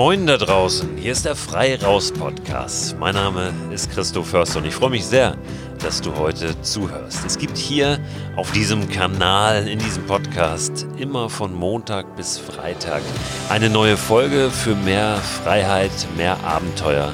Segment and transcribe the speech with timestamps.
[0.00, 2.98] Moin da draußen, hier ist der Frei Raus Podcast.
[2.98, 5.36] Mein Name ist Christoph Förster und ich freue mich sehr,
[5.78, 7.22] dass du heute zuhörst.
[7.26, 7.98] Es gibt hier
[8.34, 13.02] auf diesem Kanal, in diesem Podcast, immer von Montag bis Freitag
[13.50, 17.12] eine neue Folge für mehr Freiheit, mehr Abenteuer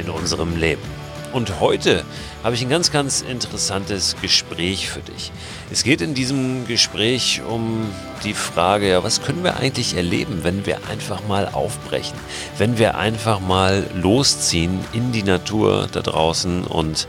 [0.00, 0.93] in unserem Leben.
[1.34, 2.04] Und heute
[2.44, 5.32] habe ich ein ganz, ganz interessantes Gespräch für dich.
[5.72, 7.90] Es geht in diesem Gespräch um
[8.22, 12.16] die Frage, ja, was können wir eigentlich erleben, wenn wir einfach mal aufbrechen,
[12.56, 17.08] wenn wir einfach mal losziehen in die Natur da draußen und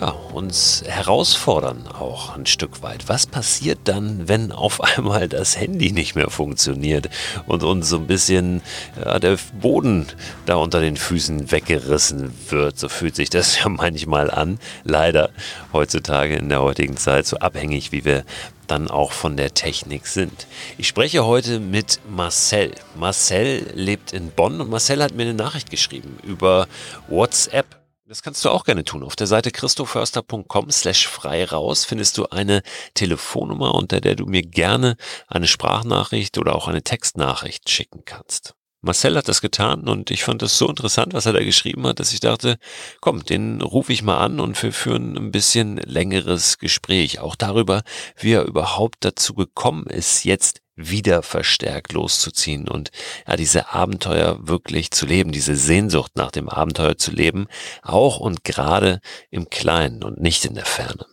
[0.00, 3.08] ja, uns herausfordern auch ein Stück weit.
[3.08, 7.08] Was passiert dann, wenn auf einmal das Handy nicht mehr funktioniert
[7.46, 8.62] und uns so ein bisschen
[9.02, 10.06] ja, der Boden
[10.44, 12.78] da unter den Füßen weggerissen wird?
[12.78, 14.58] So fühlt sich das ja manchmal an.
[14.84, 15.30] Leider
[15.72, 18.24] heutzutage in der heutigen Zeit so abhängig, wie wir
[18.66, 20.46] dann auch von der Technik sind.
[20.76, 22.72] Ich spreche heute mit Marcel.
[22.96, 26.66] Marcel lebt in Bonn und Marcel hat mir eine Nachricht geschrieben über
[27.08, 27.85] WhatsApp.
[28.08, 29.02] Das kannst du auch gerne tun.
[29.02, 32.62] Auf der Seite christoförster.com slash frei raus findest du eine
[32.94, 38.54] Telefonnummer, unter der du mir gerne eine Sprachnachricht oder auch eine Textnachricht schicken kannst.
[38.80, 41.98] Marcel hat das getan und ich fand das so interessant, was er da geschrieben hat,
[41.98, 42.58] dass ich dachte,
[43.00, 47.82] komm, den rufe ich mal an und wir führen ein bisschen längeres Gespräch, auch darüber,
[48.16, 52.90] wie er überhaupt dazu gekommen ist, jetzt wieder verstärkt loszuziehen und
[53.26, 57.46] ja, diese Abenteuer wirklich zu leben, diese Sehnsucht nach dem Abenteuer zu leben,
[57.82, 61.06] auch und gerade im Kleinen und nicht in der Ferne.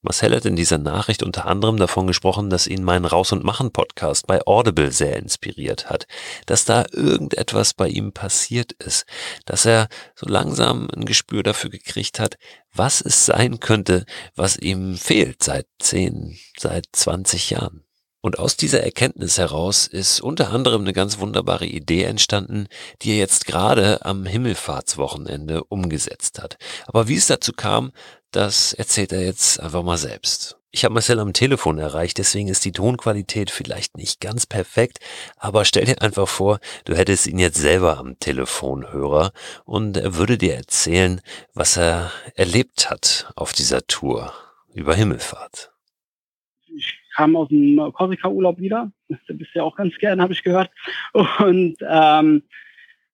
[0.00, 3.72] Marcel hat in dieser Nachricht unter anderem davon gesprochen, dass ihn mein Raus und Machen
[3.72, 6.06] Podcast bei Audible sehr inspiriert hat,
[6.46, 9.06] dass da irgendetwas bei ihm passiert ist,
[9.44, 12.36] dass er so langsam ein Gespür dafür gekriegt hat,
[12.72, 14.06] was es sein könnte,
[14.36, 17.87] was ihm fehlt seit 10, seit 20 Jahren.
[18.28, 22.66] Und aus dieser Erkenntnis heraus ist unter anderem eine ganz wunderbare Idee entstanden,
[23.00, 26.58] die er jetzt gerade am Himmelfahrtswochenende umgesetzt hat.
[26.86, 27.90] Aber wie es dazu kam,
[28.30, 30.58] das erzählt er jetzt einfach mal selbst.
[30.70, 34.98] Ich habe Marcel am Telefon erreicht, deswegen ist die Tonqualität vielleicht nicht ganz perfekt,
[35.38, 39.32] aber stell dir einfach vor, du hättest ihn jetzt selber am Telefonhörer
[39.64, 41.22] und er würde dir erzählen,
[41.54, 44.34] was er erlebt hat auf dieser Tour
[44.74, 45.72] über Himmelfahrt
[47.18, 48.92] kam aus dem Korsika-Urlaub wieder.
[49.08, 50.70] Das bist ja auch ganz gern, habe ich gehört.
[51.12, 52.42] Und ähm,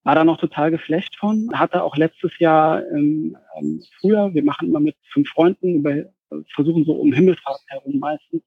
[0.02, 1.50] war da noch total geflecht von.
[1.54, 6.04] Hatte auch letztes Jahr ähm, ähm, früher, wir machen immer mit fünf Freunden, über,
[6.54, 8.42] versuchen so um Himmelfahrt herum meistens,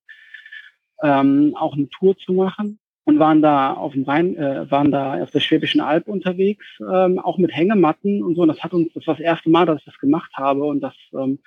[1.01, 5.24] ähm, auch eine Tour zu machen und waren da auf dem Rhein, äh, waren da
[5.24, 8.44] auf der Schwäbischen Alb unterwegs, ähm, auch mit Hängematten und so.
[8.44, 10.81] Und das hat uns, das war das erste Mal, dass ich das gemacht habe und
[10.81, 11.39] das ähm,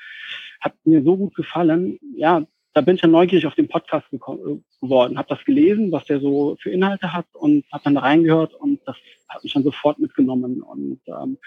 [0.61, 2.01] hat mir so gut gefallen.
[2.17, 6.21] Ja, da bin ich dann neugierig auf den Podcast geworden, habe das gelesen, was der
[6.21, 8.97] so für Inhalte hat und habe dann da reingehört und das
[9.29, 11.39] hat mich dann sofort mitgenommen und ähm,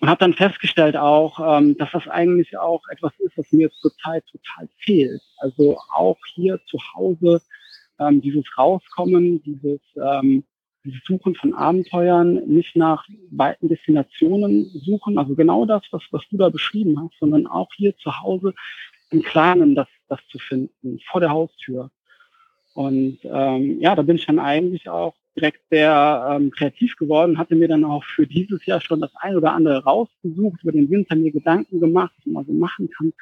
[0.00, 4.24] und habe dann festgestellt auch, ähm, dass das eigentlich auch etwas ist, was mir zurzeit
[4.26, 5.20] total fehlt.
[5.38, 7.42] Also auch hier zu Hause
[7.98, 10.44] ähm, dieses Rauskommen, dieses, ähm,
[10.84, 16.36] dieses Suchen von Abenteuern, nicht nach weiten Destinationen suchen, also genau das, was, was du
[16.36, 18.54] da beschrieben hast, sondern auch hier zu Hause
[19.10, 21.90] im Kleinen das, das zu finden, vor der Haustür.
[22.74, 27.54] Und ähm, ja, da bin ich dann eigentlich auch direkt sehr ähm, kreativ geworden, hatte
[27.54, 31.16] mir dann auch für dieses Jahr schon das ein oder andere rausgesucht, über den Winter
[31.16, 33.12] mir Gedanken gemacht, was man so machen kann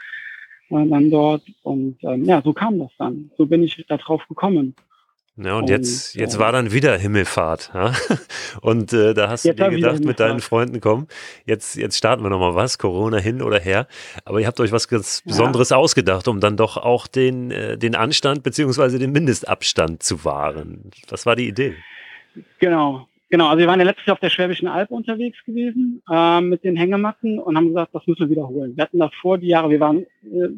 [0.71, 1.43] äh, dann dort.
[1.63, 3.31] Und ähm, ja, so kam das dann.
[3.37, 4.75] So bin ich da drauf gekommen.
[5.39, 7.71] Ja, und, und jetzt, jetzt äh, war dann wieder Himmelfahrt.
[7.75, 7.93] Ja?
[8.63, 11.09] Und äh, da hast du dir gedacht mit deinen Freunden, komm,
[11.45, 13.87] jetzt, jetzt starten wir nochmal was, Corona hin oder her.
[14.25, 15.31] Aber ihr habt euch was ganz ja.
[15.31, 20.91] Besonderes ausgedacht, um dann doch auch den, äh, den Anstand beziehungsweise den Mindestabstand zu wahren.
[21.11, 21.75] Was war die Idee?
[22.59, 23.49] Genau, genau.
[23.49, 26.77] Also wir waren ja letztes Jahr auf der Schwäbischen Alb unterwegs gewesen äh, mit den
[26.77, 28.75] Hängematten und haben gesagt, das müssen wir wiederholen.
[28.75, 30.49] Wir hatten davor die Jahre, wir waren äh,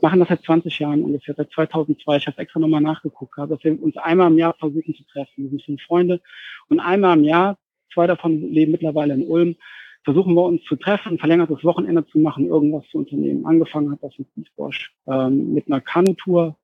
[0.00, 2.16] machen das seit 20 Jahren ungefähr, seit 2002.
[2.16, 5.32] Ich habe extra nochmal nachgeguckt, dass wir uns einmal im Jahr versuchen zu treffen.
[5.36, 6.20] Wir sind fünf Freunde
[6.68, 7.58] und einmal im Jahr,
[7.92, 9.56] zwei davon leben mittlerweile in Ulm,
[10.04, 13.46] versuchen wir uns zu treffen, verlängertes Wochenende zu machen, irgendwas zu unternehmen.
[13.46, 16.56] Angefangen hat das in Kiesbosch ähm, mit einer Kanutour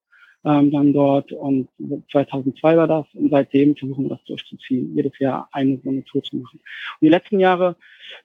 [0.45, 1.69] ähm, dann dort und
[2.13, 6.23] 2002 war das und seitdem versuchen wir das durchzuziehen, jedes Jahr eine so eine Tour
[6.23, 6.61] zu machen.
[6.61, 7.77] Und die letzten Jahre,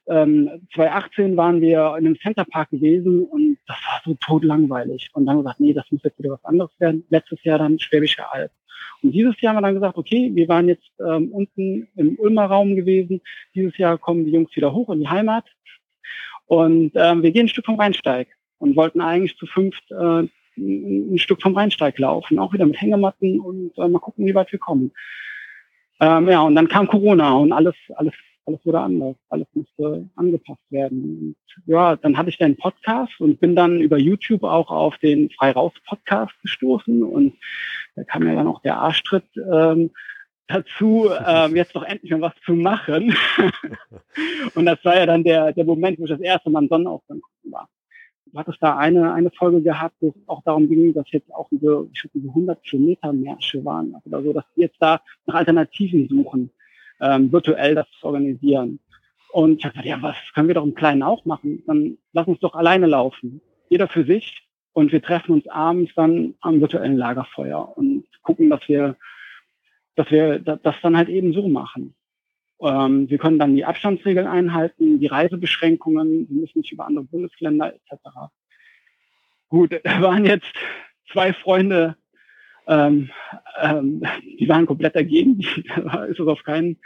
[0.06, 5.38] ähm, 2018 waren wir in einem Centerpark gewesen und das war so totlangweilig und dann
[5.38, 7.04] gesagt, nee, das muss jetzt wieder was anderes werden.
[7.10, 8.50] Letztes Jahr dann Schwäbische Alb.
[9.02, 12.46] Und dieses Jahr haben wir dann gesagt, okay, wir waren jetzt ähm, unten im Ulmer
[12.46, 13.20] Raum gewesen.
[13.54, 15.44] Dieses Jahr kommen die Jungs wieder hoch in die Heimat.
[16.46, 18.28] Und ähm, wir gehen ein Stück vom Rheinsteig
[18.58, 20.24] und wollten eigentlich zu fünft äh,
[20.56, 24.52] ein Stück vom Rheinsteig laufen, auch wieder mit Hängematten und äh, mal gucken, wie weit
[24.52, 24.92] wir kommen.
[26.00, 28.14] Ähm, ja, und dann kam Corona und alles, alles,
[28.46, 29.16] alles wurde anders.
[29.28, 31.34] Alles musste angepasst werden.
[31.36, 31.36] Und
[31.66, 35.52] ja, dann hatte ich den Podcast und bin dann über YouTube auch auf den Frei
[35.52, 37.34] Raus Podcast gestoßen und
[37.96, 39.90] da kam ja dann auch der Arschtritt ähm,
[40.46, 43.16] dazu, ähm, jetzt doch endlich mal was zu machen.
[44.54, 47.20] und das war ja dann der, der Moment, wo ich das erste Mal im Sonnenaufgang
[47.44, 47.68] war.
[48.34, 51.48] Du hattest da eine, eine Folge gehabt, wo es auch darum ging, dass jetzt auch
[51.52, 56.08] diese, ich diese 100 Kilometer Märsche waren, oder so, dass die jetzt da nach Alternativen
[56.08, 56.50] suchen,
[57.00, 58.80] ähm, virtuell das zu organisieren.
[59.30, 61.62] Und ich habe gesagt, ja, was können wir doch im Kleinen auch machen?
[61.68, 63.40] Dann lass uns doch alleine laufen.
[63.68, 64.42] Jeder für sich.
[64.72, 68.96] Und wir treffen uns abends dann am virtuellen Lagerfeuer und gucken, dass wir,
[69.94, 71.94] dass wir das dann halt eben so machen.
[72.60, 77.74] Ähm, wir können dann die Abstandsregeln einhalten, die Reisebeschränkungen, wir müssen nicht über andere Bundesländer
[77.74, 78.08] etc.
[79.48, 80.52] Gut, da waren jetzt
[81.10, 81.96] zwei Freunde,
[82.66, 83.10] ähm,
[83.60, 84.02] ähm,
[84.38, 85.40] die waren komplett dagegen.
[85.76, 86.78] Da ist es auf keinen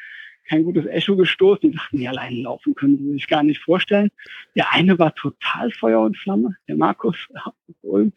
[0.49, 1.71] kein gutes Echo gestoßen.
[1.71, 4.11] Die sagten, die allein laufen können sie sich gar nicht vorstellen.
[4.57, 7.17] Der eine war total Feuer und Flamme, der Markus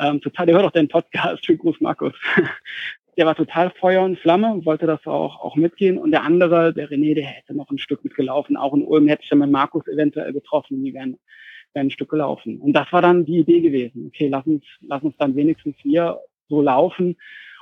[0.00, 1.44] Ähm, total, der hört auch deinen Podcast.
[1.44, 2.14] Schönen Gruß, Markus
[3.18, 5.98] der war total Feuer und Flamme, wollte das auch, auch mitgehen.
[5.98, 8.56] Und der andere, der René, der hätte noch ein Stück mitgelaufen.
[8.56, 10.84] Auch in Ulm hätte ich dann mit Markus eventuell getroffen.
[10.84, 11.18] Die wären,
[11.74, 12.60] wären ein Stück gelaufen.
[12.60, 14.06] Und das war dann die Idee gewesen.
[14.06, 17.16] Okay, lass uns, lass uns dann wenigstens wir so laufen.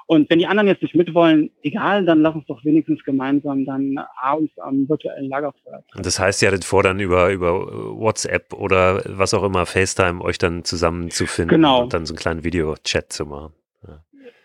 [0.08, 3.99] Und wenn die anderen jetzt nicht mitwollen, egal, dann lass uns doch wenigstens gemeinsam dann
[4.20, 5.82] abends am virtuellen Lagerfeuer.
[5.97, 10.20] Und das heißt, ihr hattet vor, dann über, über WhatsApp oder was auch immer, FaceTime,
[10.20, 11.82] euch dann zusammenzufinden genau.
[11.85, 13.52] und dann so einen kleinen Video-Chat zu machen.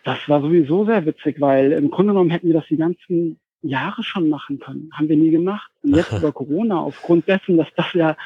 [0.04, 4.04] Das war sowieso sehr witzig, weil im Grunde genommen hätten wir das die ganzen Jahre
[4.04, 4.90] schon machen können.
[4.94, 5.72] Haben wir nie gemacht.
[5.84, 8.18] Und jetzt über Corona, aufgrund dessen, dass das ja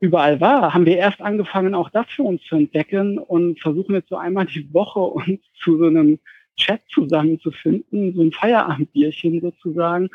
[0.00, 4.08] überall war, haben wir erst angefangen, auch das für uns zu entdecken und versuchen jetzt
[4.08, 6.18] so einmal die Woche uns zu so einem
[6.56, 10.08] Chat zusammenzufinden, so ein Feierabendbierchen sozusagen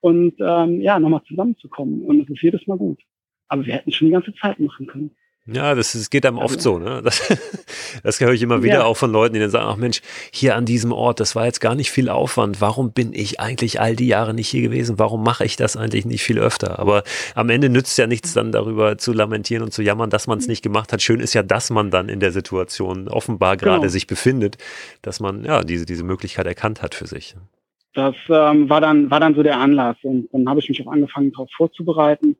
[0.00, 2.02] und ähm, ja, nochmal zusammenzukommen.
[2.02, 3.00] Und es ist jedes Mal gut.
[3.48, 5.10] Aber wir hätten schon die ganze Zeit machen können.
[5.44, 7.02] Ja, das, das geht einem oft also, so, ne?
[7.04, 7.20] Das,
[8.04, 8.84] das höre ich immer wieder ja.
[8.84, 10.00] auch von Leuten, die dann sagen, ach Mensch,
[10.32, 12.60] hier an diesem Ort, das war jetzt gar nicht viel Aufwand.
[12.60, 15.00] Warum bin ich eigentlich all die Jahre nicht hier gewesen?
[15.00, 16.78] Warum mache ich das eigentlich nicht viel öfter?
[16.78, 17.02] Aber
[17.34, 20.46] am Ende nützt ja nichts dann darüber zu lamentieren und zu jammern, dass man es
[20.46, 21.02] nicht gemacht hat.
[21.02, 23.90] Schön ist ja, dass man dann in der Situation offenbar gerade genau.
[23.90, 24.58] sich befindet,
[25.02, 27.34] dass man ja diese, diese Möglichkeit erkannt hat für sich.
[27.94, 30.90] Das ähm, war dann war dann so der Anlass und dann habe ich mich auch
[30.90, 32.36] angefangen darauf vorzubereiten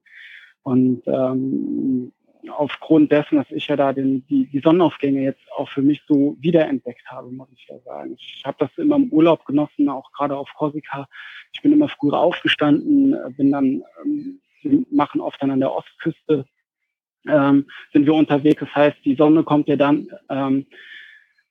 [0.62, 2.12] und ähm,
[2.50, 6.37] aufgrund dessen, dass ich ja da den, die, die Sonnenaufgänge jetzt auch für mich so
[6.41, 8.17] wiederentdeckt habe, muss ich ja sagen.
[8.19, 11.06] Ich habe das immer im Urlaub genossen, auch gerade auf Korsika.
[11.53, 14.41] Ich bin immer früher aufgestanden, äh, bin dann, ähm,
[14.91, 16.47] machen oft dann an der Ostküste,
[17.27, 18.61] ähm, sind wir unterwegs.
[18.61, 20.67] Das heißt, die Sonne kommt ja dann ähm,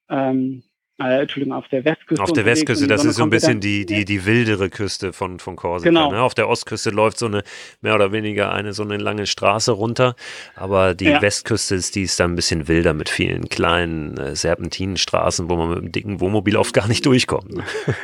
[0.10, 0.64] ähm,
[1.10, 2.24] äh, Entschuldigung, auf der Westküste.
[2.24, 5.56] Auf der Westküste, das ist so ein bisschen die, die, die wildere Küste von, von
[5.56, 5.90] Korsika.
[5.90, 6.12] Genau.
[6.12, 6.22] Ne?
[6.22, 7.44] Auf der Ostküste läuft so eine,
[7.82, 10.16] mehr oder weniger eine, so eine lange Straße runter,
[10.56, 11.22] aber die ja.
[11.22, 15.70] Westküste ist, die ist dann ein bisschen wilder mit vielen kleinen äh, Serpentinenstraßen, wo man
[15.70, 17.56] mit einem dicken Wohnmobil oft gar nicht durchkommt.
[17.56, 17.64] Ne?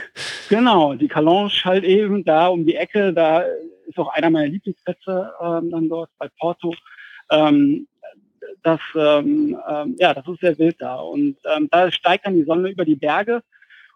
[0.49, 3.43] Genau, die Calange halt eben da um die Ecke, da
[3.85, 6.73] ist auch einer meiner Lieblingsplätze ähm, dann dort bei Porto.
[7.29, 7.87] Ähm,
[8.63, 10.95] das, ähm, ähm, ja, das ist sehr wild da.
[10.95, 13.43] Und ähm, da steigt dann die Sonne über die Berge.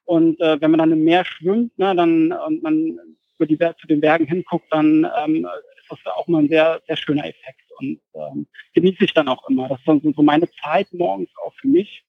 [0.05, 2.99] Und äh, wenn man dann im Meer schwimmt, ne, dann und man
[3.37, 5.47] über die zu den Bergen hinguckt, dann ähm,
[5.79, 7.61] ist das auch mal ein sehr, sehr schöner Effekt.
[7.79, 9.67] Und ähm, genieße ich dann auch immer.
[9.69, 12.03] Das ist dann so meine Zeit morgens auch für mich.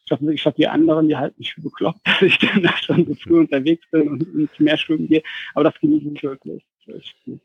[0.00, 2.76] Ich glaube, ich glaub, die anderen, die halten mich für bekloppt, dass ich dann da
[2.76, 5.22] schon so früh unterwegs bin und ins Meer schwimmen gehe.
[5.54, 6.64] Aber das genieße ich wirklich.
[6.86, 7.40] Cool.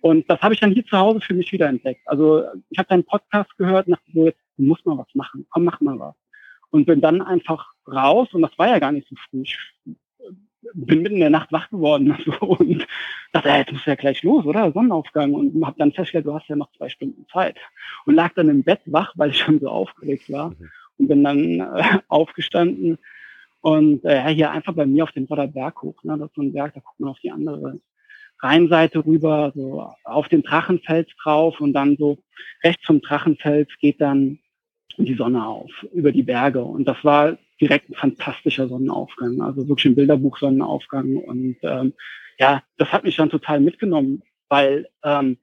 [0.00, 2.06] Und das habe ich dann hier zu Hause für mich wiederentdeckt.
[2.06, 5.46] Also ich habe deinen Podcast gehört und dachte so, jetzt muss man was machen.
[5.50, 6.14] Komm, mach mal was.
[6.70, 9.42] Und bin dann einfach raus und das war ja gar nicht so früh.
[9.42, 9.58] Ich
[10.74, 12.86] bin mitten in der Nacht wach geworden also, und
[13.32, 14.72] dachte, ja, jetzt muss ja gleich los, oder?
[14.72, 15.32] Sonnenaufgang.
[15.32, 17.56] Und habe dann festgestellt, du hast ja noch zwei Stunden Zeit.
[18.04, 20.50] Und lag dann im Bett wach, weil ich schon so aufgeregt war.
[20.50, 20.70] Mhm.
[20.98, 22.98] Und bin dann äh, aufgestanden
[23.60, 26.02] und äh, hier einfach bei mir auf den Vorderberg hoch.
[26.04, 26.16] Ne?
[26.18, 27.80] Das ist so ein Berg, da guckt man auf die andere
[28.40, 32.18] Rheinseite rüber, so auf den Drachenfels drauf und dann so
[32.62, 34.38] rechts vom Drachenfels geht dann
[34.98, 36.62] die Sonne auf über die Berge.
[36.62, 41.16] Und das war direkt ein fantastischer Sonnenaufgang, also wirklich ein Bilderbuch-Sonnenaufgang.
[41.16, 41.94] Und ähm,
[42.38, 45.38] ja, das hat mich dann total mitgenommen, weil ähm,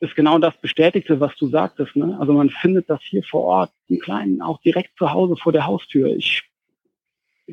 [0.00, 1.94] es genau das bestätigte, was du sagtest.
[1.96, 2.16] Ne?
[2.18, 5.66] Also man findet das hier vor Ort im Kleinen, auch direkt zu Hause vor der
[5.66, 6.08] Haustür.
[6.16, 6.42] Ich,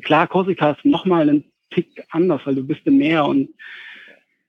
[0.02, 3.50] klar, Korsika ist nochmal ein Tick anders, weil du bist im Meer und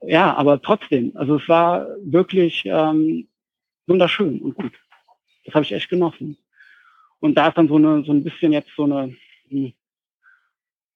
[0.01, 3.27] ja, aber trotzdem, also es war wirklich ähm,
[3.87, 4.73] wunderschön und gut.
[5.45, 6.37] Das habe ich echt genossen.
[7.19, 9.15] Und da ist dann so eine, so ein bisschen jetzt so eine,
[9.49, 9.73] hm,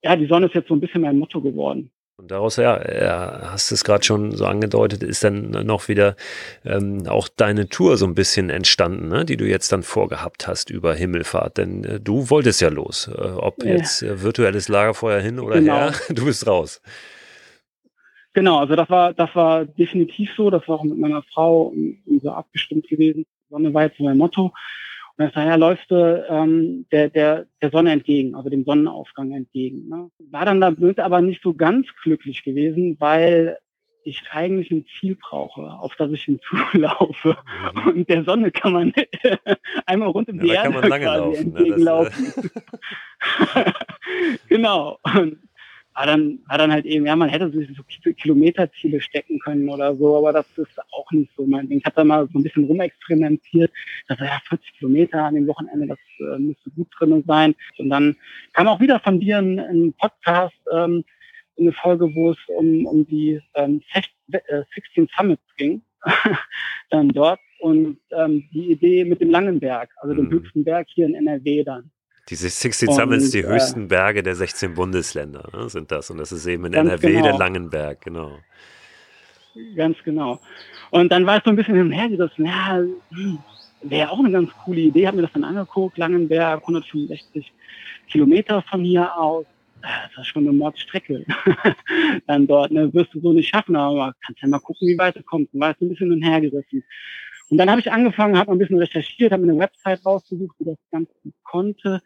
[0.03, 1.91] ja, die Sonne ist jetzt so ein bisschen mein Motto geworden.
[2.15, 6.15] Und daraus, ja, hast es gerade schon so angedeutet, ist dann noch wieder
[6.63, 9.25] ähm, auch deine Tour so ein bisschen entstanden, ne?
[9.25, 11.57] die du jetzt dann vorgehabt hast über Himmelfahrt.
[11.57, 13.07] Denn äh, du wolltest ja los.
[13.07, 13.71] Äh, ob ja.
[13.71, 15.73] jetzt äh, virtuelles Lagerfeuer hin oder genau.
[15.73, 16.81] her, du bist raus.
[18.33, 20.49] Genau, also das war, das war definitiv so.
[20.49, 21.73] Das war auch mit meiner Frau
[22.21, 23.25] so abgestimmt gewesen.
[23.49, 24.51] Sonne war jetzt mein Motto.
[25.17, 29.87] Und daher läufst du ähm, der, der, der Sonne entgegen, also dem Sonnenaufgang entgegen.
[29.87, 30.09] Ne?
[30.31, 33.57] War dann damit aber nicht so ganz glücklich gewesen, weil
[34.03, 37.37] ich eigentlich ein Ziel brauche, auf das ich hinzulaufe.
[37.73, 37.87] Mhm.
[37.87, 38.93] Und der Sonne kann man
[39.85, 42.25] einmal rund um ja, die Erde quasi laufen, entgegenlaufen.
[42.25, 42.51] Ne?
[43.53, 43.65] Das,
[44.49, 44.99] genau.
[45.13, 45.37] Und
[45.95, 47.83] war dann, war dann halt eben, ja, man hätte sich so
[48.13, 51.79] Kilometerziele stecken können oder so, aber das ist auch nicht so mein Ding.
[51.79, 53.71] Ich habe da mal so ein bisschen rumexperimentiert,
[54.07, 57.55] dass ja 40 Kilometer an dem Wochenende, das äh, müsste gut drin sein.
[57.77, 58.15] Und dann
[58.53, 61.03] kam auch wieder von dir ein, ein Podcast, ähm,
[61.59, 65.81] eine Folge, wo es um, um die ähm, 16 äh, Summits ging,
[66.89, 67.39] dann dort.
[67.59, 70.31] Und ähm, die Idee mit dem Langenberg, also dem mhm.
[70.31, 71.91] höchsten Berg hier in NRW dann.
[72.29, 76.09] Diese 16 Summits, die äh, höchsten Berge der 16 Bundesländer ne, sind das.
[76.09, 77.23] Und das ist eben in NRW genau.
[77.23, 78.39] der Langenberg, genau.
[79.75, 80.39] Ganz genau.
[80.89, 82.81] Und dann war es so ein bisschen hin und her gerissen, ja,
[83.83, 87.51] wäre auch eine ganz coole Idee, habe mir das dann angeguckt, Langenberg, 165
[88.09, 89.45] Kilometer von hier aus.
[89.81, 91.25] Das ist schon eine Mordstrecke.
[92.27, 95.17] dann dort, ne, wirst du so nicht schaffen, aber kannst ja mal gucken, wie weit
[95.17, 95.53] du kommst.
[95.53, 96.83] Und war es ein bisschen hin und her gerissen.
[97.49, 100.65] Und dann habe ich angefangen, habe ein bisschen recherchiert, habe mir eine Website rausgesucht, die
[100.65, 102.01] das Ganze konnte,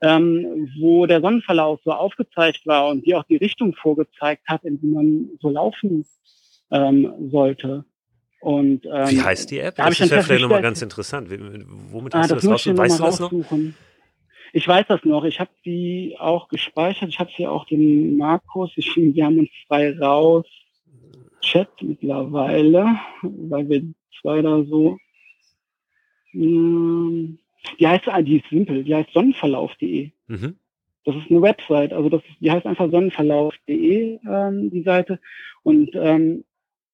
[0.00, 4.80] ähm, wo der Sonnenverlauf so aufgezeigt war und die auch die Richtung vorgezeigt hat, in
[4.80, 6.06] die man so laufen
[6.70, 7.84] ähm, sollte.
[8.40, 9.76] Und, ähm, Wie heißt die App?
[9.76, 11.28] Da das ist ja vielleicht nochmal ganz interessant.
[11.30, 12.78] Womit ah, hast ah, du das rausgesucht?
[12.78, 13.32] Weißt du das noch?
[14.52, 15.24] Ich weiß das noch.
[15.24, 17.08] Ich habe die auch gespeichert.
[17.08, 18.70] Ich habe sie auch dem Markus.
[18.76, 20.46] Ich, wir haben uns frei raus
[21.50, 23.82] Chat mittlerweile, weil wir
[24.20, 24.98] zwei da so.
[26.34, 27.38] Ähm,
[27.78, 30.10] die heißt, ah, die ist simpel, die heißt sonnenverlauf.de.
[30.26, 30.56] Mhm.
[31.04, 35.20] Das ist eine Website, also das, die heißt einfach sonnenverlauf.de, ähm, die Seite.
[35.62, 36.44] Und ähm,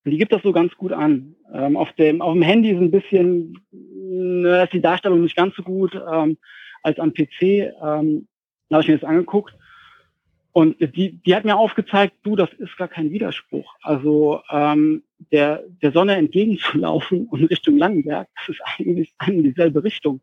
[0.05, 1.35] die gibt das so ganz gut an.
[1.53, 5.57] Ähm, auf, dem, auf dem Handy ist ein bisschen, äh, ist die Darstellung nicht ganz
[5.57, 6.37] so gut ähm,
[6.83, 7.43] als am PC.
[7.43, 8.29] Ähm,
[8.69, 9.55] da habe ich mir das angeguckt.
[10.55, 13.75] Und die, die hat mir aufgezeigt, du, das ist gar kein Widerspruch.
[13.83, 20.21] Also ähm, der, der Sonne entgegenzulaufen und Richtung Langenberg, das ist eigentlich eine dieselbe Richtung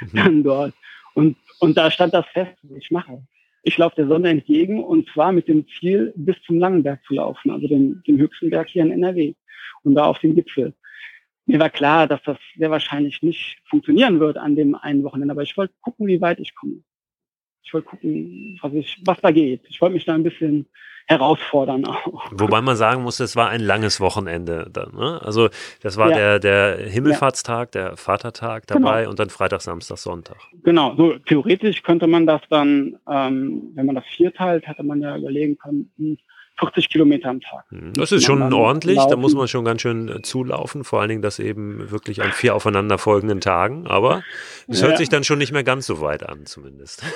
[0.00, 0.10] mhm.
[0.16, 0.74] dann dort.
[1.14, 3.22] Und, und da stand das fest, was ich mache.
[3.62, 7.50] Ich laufe der Sonne entgegen und zwar mit dem Ziel, bis zum Langenberg zu laufen,
[7.50, 9.32] also dem, dem höchsten Berg hier in NRW
[9.82, 10.74] und da auf dem Gipfel.
[11.46, 15.42] Mir war klar, dass das sehr wahrscheinlich nicht funktionieren wird an dem einen Wochenende, aber
[15.42, 16.82] ich wollte gucken, wie weit ich komme
[17.62, 19.62] ich wollte gucken, was, ich, was da geht.
[19.68, 20.66] Ich wollte mich da ein bisschen
[21.08, 22.30] herausfordern auch.
[22.32, 24.94] Wobei man sagen muss, es war ein langes Wochenende dann.
[24.94, 25.20] Ne?
[25.22, 25.48] Also
[25.80, 26.38] das war ja.
[26.38, 29.10] der, der Himmelfahrtstag, der Vatertag dabei genau.
[29.10, 30.36] und dann Freitag, Samstag, Sonntag.
[30.64, 35.16] Genau, so theoretisch könnte man das dann, ähm, wenn man das vierteilt, hätte man ja
[35.16, 35.90] überlegen können,
[36.58, 37.64] 40 Kilometer am Tag.
[37.70, 39.10] Hm, das ist schon ordentlich, laufen.
[39.10, 42.32] da muss man schon ganz schön äh, zulaufen, vor allen Dingen das eben wirklich an
[42.32, 44.22] vier aufeinanderfolgenden Tagen, aber
[44.66, 44.88] es ja.
[44.88, 47.02] hört sich dann schon nicht mehr ganz so weit an, zumindest.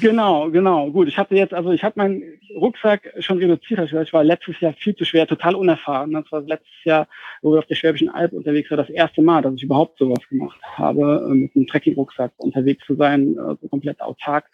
[0.00, 0.90] Genau, genau.
[0.90, 2.22] Gut, ich hatte jetzt, also ich habe meinen
[2.54, 3.80] Rucksack schon reduziert.
[3.80, 6.12] Also ich war letztes Jahr viel zu schwer, total unerfahren.
[6.12, 7.08] Das war letztes Jahr,
[7.42, 10.26] wo wir auf der Schwäbischen Alb unterwegs waren, das erste Mal, dass ich überhaupt sowas
[10.28, 14.46] gemacht habe, äh, mit einem Trekking-Rucksack unterwegs zu sein, so also komplett autark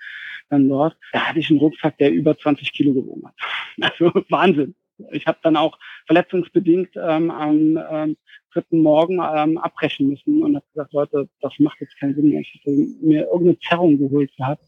[0.50, 0.96] dann dort.
[1.12, 3.34] Da hatte ich einen Rucksack, der über 20 Kilo gewogen hat.
[3.80, 4.76] Also Wahnsinn.
[5.10, 8.16] Ich habe dann auch verletzungsbedingt ähm, am ähm,
[8.52, 12.40] dritten Morgen ähm, abbrechen müssen und habe gesagt, Leute, das macht jetzt keinen Sinn mehr.
[12.40, 14.64] Ich habe mir irgendeine Zerrung geholt gehabt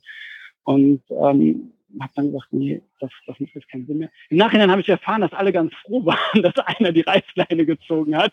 [0.65, 4.11] und ähm, habe dann gesagt, nee, das, das macht jetzt keinen Sinn mehr.
[4.29, 8.17] Im Nachhinein habe ich erfahren, dass alle ganz froh waren, dass einer die Reißleine gezogen
[8.17, 8.33] hat,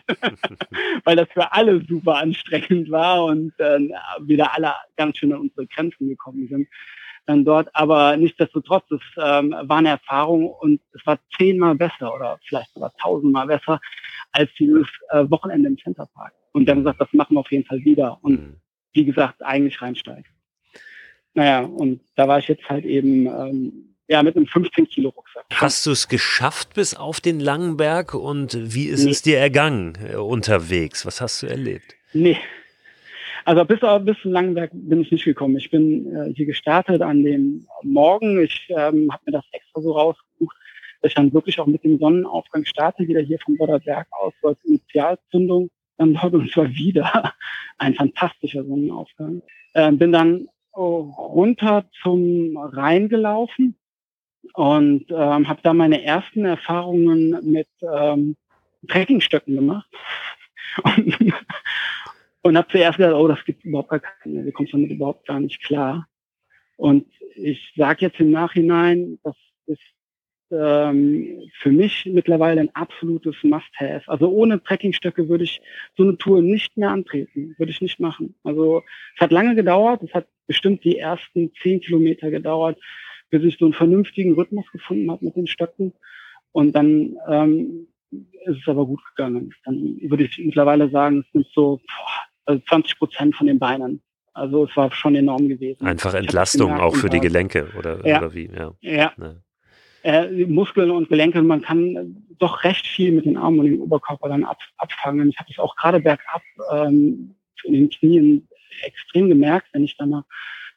[1.03, 3.79] weil das für alle super anstrengend war und äh,
[4.21, 6.67] wieder alle ganz schön an unsere Grenzen gekommen sind
[7.25, 7.69] dann dort.
[7.73, 12.93] Aber nichtsdestotrotz, es ähm, war eine Erfahrung und es war zehnmal besser oder vielleicht sogar
[13.01, 13.79] tausendmal besser
[14.31, 16.33] als dieses äh, Wochenende im Centerpark.
[16.51, 18.19] Und dann gesagt, das machen wir auf jeden Fall wieder.
[18.21, 18.55] Und mhm.
[18.93, 20.25] wie gesagt, eigentlich reinsteigen.
[21.33, 25.45] Naja, und da war ich jetzt halt eben ähm, ja, mit einem 15 Kilo Rucksack.
[25.53, 29.11] Hast du es geschafft bis auf den Langenberg und wie ist nee.
[29.11, 31.05] es dir ergangen äh, unterwegs?
[31.05, 31.95] Was hast du erlebt?
[32.13, 32.37] Nee.
[33.45, 35.57] Also bis, bis zum Langenberg bin ich nicht gekommen.
[35.57, 38.41] Ich bin äh, hier gestartet an dem Morgen.
[38.41, 40.55] Ich ähm, habe mir das extra so rausgesucht,
[41.01, 44.49] dass ich dann wirklich auch mit dem Sonnenaufgang starte, wieder hier vom Vorderberg aus, so
[44.49, 45.69] als Initialzündung.
[45.97, 47.33] Dann dort und zwar wieder
[47.77, 49.41] ein fantastischer Sonnenaufgang.
[49.73, 53.75] Äh, bin dann runter zum Rhein gelaufen
[54.53, 58.35] und ähm, habe da meine ersten Erfahrungen mit ähm,
[58.87, 59.87] Trekkingstöcken gemacht.
[60.83, 61.33] Und,
[62.43, 65.39] und habe zuerst gedacht, oh, das gibt überhaupt gar keine, wir kommen damit überhaupt gar
[65.39, 66.07] nicht klar.
[66.77, 69.35] Und ich sage jetzt im Nachhinein, das
[69.65, 69.81] ist
[70.51, 74.07] ähm, für mich mittlerweile ein absolutes Must-Have.
[74.07, 75.61] Also ohne Trekkingstöcke würde ich
[75.95, 78.35] so eine Tour nicht mehr antreten, würde ich nicht machen.
[78.43, 78.83] Also
[79.15, 82.77] es hat lange gedauert, es hat bestimmt die ersten zehn Kilometer gedauert,
[83.29, 85.93] bis ich so einen vernünftigen Rhythmus gefunden habe mit den Stöcken.
[86.51, 89.53] Und dann ähm, ist es aber gut gegangen.
[89.65, 94.01] Dann würde ich mittlerweile sagen, es sind so boah, also 20 Prozent von den Beinen.
[94.33, 95.85] Also es war schon enorm gewesen.
[95.85, 98.17] Einfach Entlastung gemerkt, auch für die Gelenke oder, ja.
[98.17, 98.49] oder wie?
[98.49, 98.73] Ja.
[98.81, 99.13] ja.
[99.17, 99.35] ja.
[100.03, 104.27] Äh, Muskeln und Gelenke, man kann doch recht viel mit den Armen und dem Oberkörper
[104.27, 105.29] dann ab, abfangen.
[105.29, 108.47] Ich habe es auch gerade bergab ähm, in den Knien
[108.81, 110.25] extrem gemerkt, wenn ich dann mal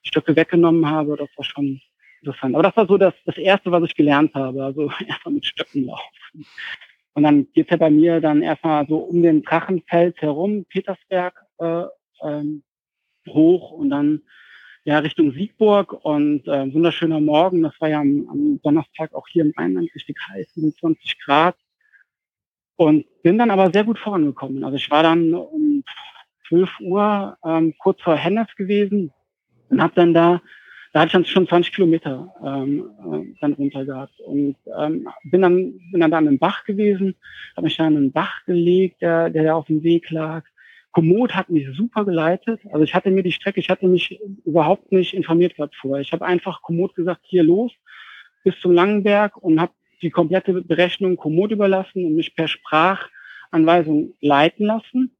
[0.02, 1.16] Stöcke weggenommen habe.
[1.16, 1.80] Das war schon
[2.20, 2.54] interessant.
[2.54, 4.62] Aber das war so das, das Erste, was ich gelernt habe.
[4.62, 6.46] Also erstmal mit Stöcken laufen.
[7.14, 12.62] Und dann geht's ja bei mir dann erstmal so um den Drachenfels herum, Petersberg ähm,
[13.28, 14.22] hoch und dann
[14.84, 17.62] ja Richtung Siegburg und äh, wunderschöner Morgen.
[17.62, 21.56] Das war ja am, am Donnerstag auch hier im Rheinland richtig heiß, 27 Grad.
[22.76, 24.62] Und bin dann aber sehr gut vorangekommen.
[24.62, 25.82] Also ich war dann um
[26.48, 29.12] 12 Uhr ähm, kurz vor Hennes gewesen
[29.70, 30.40] und habe dann da
[30.92, 35.42] da hatte ich dann schon 20 Kilometer ähm, äh, dann runter gehabt und ähm, bin
[35.42, 37.16] dann bin dann da an einem Bach gewesen,
[37.54, 40.44] habe mich dann an einen Bach gelegt, der der da auf dem Weg lag.
[40.96, 42.58] Komoot hat mich super geleitet.
[42.72, 46.00] Also ich hatte mir die Strecke, ich hatte mich überhaupt nicht informiert gehabt vorher.
[46.00, 47.70] Ich habe einfach Komoot gesagt, hier los
[48.44, 54.64] bis zum Langenberg und habe die komplette Berechnung Komoot überlassen und mich per Sprachanweisung leiten
[54.64, 55.14] lassen.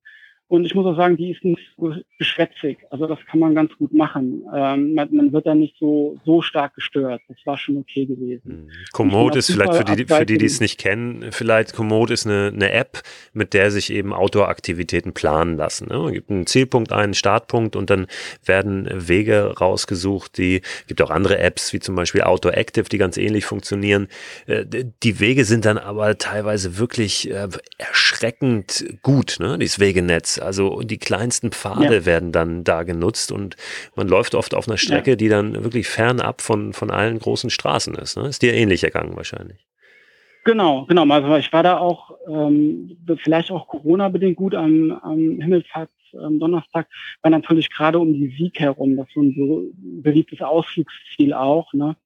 [0.49, 2.79] Und ich muss auch sagen, die ist nicht so geschwätzig.
[2.91, 4.45] Also das kann man ganz gut machen.
[4.55, 7.21] Ähm, man, man, wird da nicht so, so stark gestört.
[7.27, 8.67] Das war schon okay gewesen.
[8.67, 8.71] Mhm.
[8.93, 12.53] Komoot ist vielleicht für die, für die, die es nicht kennen, vielleicht Komoot ist eine,
[12.55, 15.89] eine App, mit der sich eben Outdoor-Aktivitäten planen lassen.
[15.89, 15.99] Ne?
[15.99, 18.07] Man gibt einen Zielpunkt ein, einen Startpunkt und dann
[18.45, 20.39] werden Wege rausgesucht.
[20.39, 24.09] Die gibt auch andere Apps, wie zum Beispiel Outdoor Active, die ganz ähnlich funktionieren.
[24.47, 24.65] Äh,
[25.03, 29.59] die Wege sind dann aber teilweise wirklich äh, erschreckend gut, ne?
[29.59, 30.36] dieses Wegenetz.
[30.41, 32.07] Also die kleinsten Pfade ja.
[32.07, 33.57] werden dann da genutzt und
[33.95, 35.17] man läuft oft auf einer Strecke, ja.
[35.17, 38.17] die dann wirklich fernab von, von allen großen Straßen ist.
[38.17, 38.29] Ne?
[38.29, 39.67] Ist dir ähnlich ergangen wahrscheinlich.
[40.45, 41.05] Genau, genau.
[41.13, 46.89] Also ich war da auch ähm, vielleicht auch Corona-bedingt gut am, am Himmelfahrt ähm, Donnerstag,
[47.23, 49.73] war natürlich gerade um die Sieg herum, das ist so ein be
[50.03, 51.73] beliebtes Ausflugsziel auch.
[51.73, 51.97] Ne?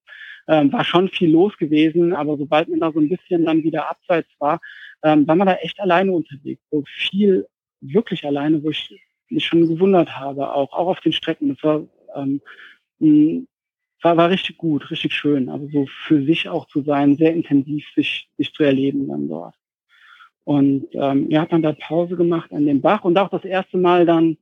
[0.48, 3.90] Ähm, war schon viel los gewesen, aber sobald man da so ein bisschen dann wieder
[3.90, 4.60] abseits war,
[5.04, 6.62] ähm, war man da echt alleine unterwegs.
[6.70, 7.46] So viel
[7.80, 11.48] wirklich alleine, wo ich mich schon gewundert habe, auch, auch auf den Strecken.
[11.48, 12.40] Das war, ähm,
[14.02, 15.48] war, war richtig gut, richtig schön.
[15.48, 19.54] Also so für sich auch zu sein, sehr intensiv sich, sich zu erleben dann dort.
[20.44, 23.78] Und ähm, er hat dann da Pause gemacht an dem Bach und auch das erste
[23.78, 24.36] Mal dann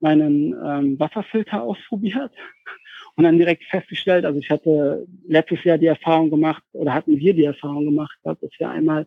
[0.00, 2.32] meinen ähm, Wasserfilter ausprobiert
[3.16, 7.32] und dann direkt festgestellt, also ich hatte letztes Jahr die Erfahrung gemacht oder hatten wir
[7.32, 9.06] die Erfahrung gemacht, dass wir einmal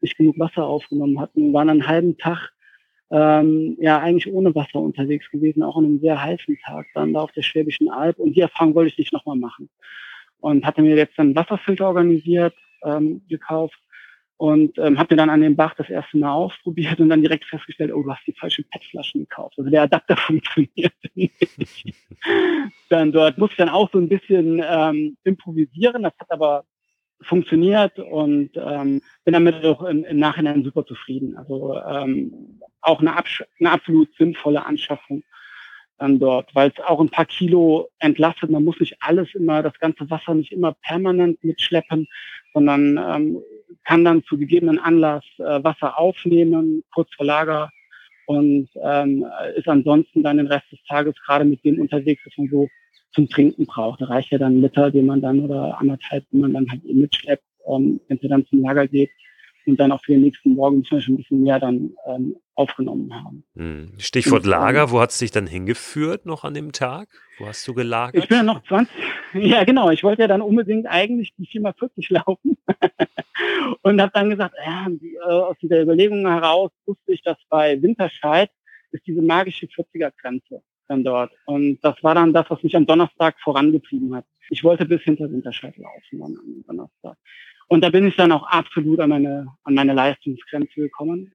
[0.00, 2.52] nicht genug Wasser aufgenommen hatten, waren einen halben Tag
[3.10, 7.22] ähm, ja eigentlich ohne Wasser unterwegs gewesen, auch an einem sehr heißen Tag dann da
[7.22, 8.18] auf der Schwäbischen Alb.
[8.18, 9.70] Und die Erfahrung wollte ich nicht nochmal machen.
[10.40, 13.78] Und hatte mir jetzt dann Wasserfilter organisiert, ähm, gekauft
[14.38, 17.44] und ähm, habe mir dann an dem Bach das erste Mal ausprobiert und dann direkt
[17.44, 19.54] festgestellt, oh, du hast die falschen PET-Flaschen gekauft.
[19.58, 21.34] Also der Adapter funktioniert nicht.
[22.88, 26.04] dann dort musste ich dann auch so ein bisschen ähm, improvisieren.
[26.04, 26.64] Das hat aber
[27.20, 31.36] funktioniert und ähm, bin damit auch im, im Nachhinein super zufrieden.
[31.36, 33.14] Also ähm, auch eine,
[33.58, 35.22] eine absolut sinnvolle Anschaffung
[35.98, 38.50] dann dort, weil es auch ein paar Kilo entlastet.
[38.50, 42.06] Man muss nicht alles immer, das ganze Wasser nicht immer permanent mitschleppen,
[42.54, 43.42] sondern ähm,
[43.84, 47.70] kann dann zu gegebenen Anlass äh, Wasser aufnehmen, kurz vor Lager
[48.28, 49.24] und ähm,
[49.56, 52.68] ist ansonsten dann den Rest des Tages gerade mit dem unterwegs, dass man so
[53.12, 54.02] zum Trinken braucht.
[54.02, 56.84] Da reicht ja dann ein Liter, den man dann oder anderthalb, den man dann halt
[56.84, 59.10] eben mitschleppt, ähm, wenn sie dann zum Lager geht
[59.68, 63.14] und dann auch für den nächsten Morgen zum Beispiel ein bisschen mehr dann ähm, aufgenommen
[63.14, 63.44] haben.
[63.54, 63.92] Hm.
[63.98, 67.08] Stichwort und, Lager, wo hat es dich dann hingeführt noch an dem Tag?
[67.38, 68.22] Wo hast du gelagert?
[68.22, 68.92] Ich bin ja noch 20,
[69.34, 72.56] ja genau, ich wollte ja dann unbedingt eigentlich die 4x40 laufen
[73.82, 78.50] und habe dann gesagt, ja, äh, aus dieser Überlegung heraus wusste ich, dass bei Winterscheid
[78.90, 81.30] ist diese magische 40er-Grenze dann dort.
[81.44, 84.24] Und das war dann das, was mich am Donnerstag vorangetrieben hat.
[84.50, 87.16] Ich wollte bis hinter Winterscheid laufen dann am Donnerstag.
[87.68, 91.32] Und da bin ich dann auch absolut an meine, an meine Leistungsgrenze gekommen.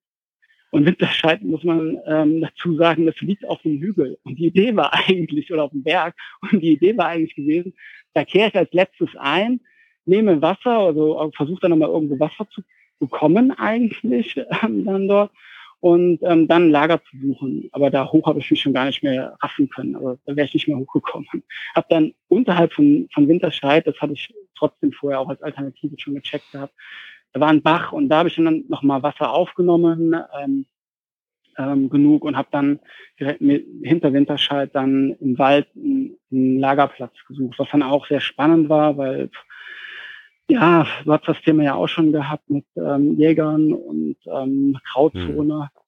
[0.71, 4.17] Und Winterscheid muss man ähm, dazu sagen, das liegt auf dem Hügel.
[4.23, 7.73] Und die Idee war eigentlich, oder auf dem Berg, und die Idee war eigentlich gewesen,
[8.13, 9.61] da kehre ich als letztes ein,
[10.05, 12.63] nehme Wasser, also versuche dann nochmal irgendwo Wasser zu
[12.99, 15.31] bekommen eigentlich ähm, dann dort
[15.83, 17.67] und ähm, dann Lager zu suchen.
[17.73, 19.97] Aber da hoch habe ich mich schon gar nicht mehr raffen können.
[19.97, 21.27] Also da wäre ich nicht mehr hochgekommen.
[21.75, 26.15] Hab dann unterhalb von, von Winterscheid, das hatte ich trotzdem vorher auch als Alternative schon
[26.15, 26.73] gecheckt gehabt,
[27.33, 30.65] da war ein Bach und da habe ich dann nochmal Wasser aufgenommen, ähm,
[31.57, 32.79] ähm, genug und habe dann
[33.19, 38.69] direkt mit, hinter Winterscheid dann im Wald einen Lagerplatz gesucht, was dann auch sehr spannend
[38.69, 39.29] war, weil
[40.49, 45.69] ja, du hast das Thema ja auch schon gehabt mit ähm, Jägern und ähm, Krautzone.
[45.73, 45.83] Mhm.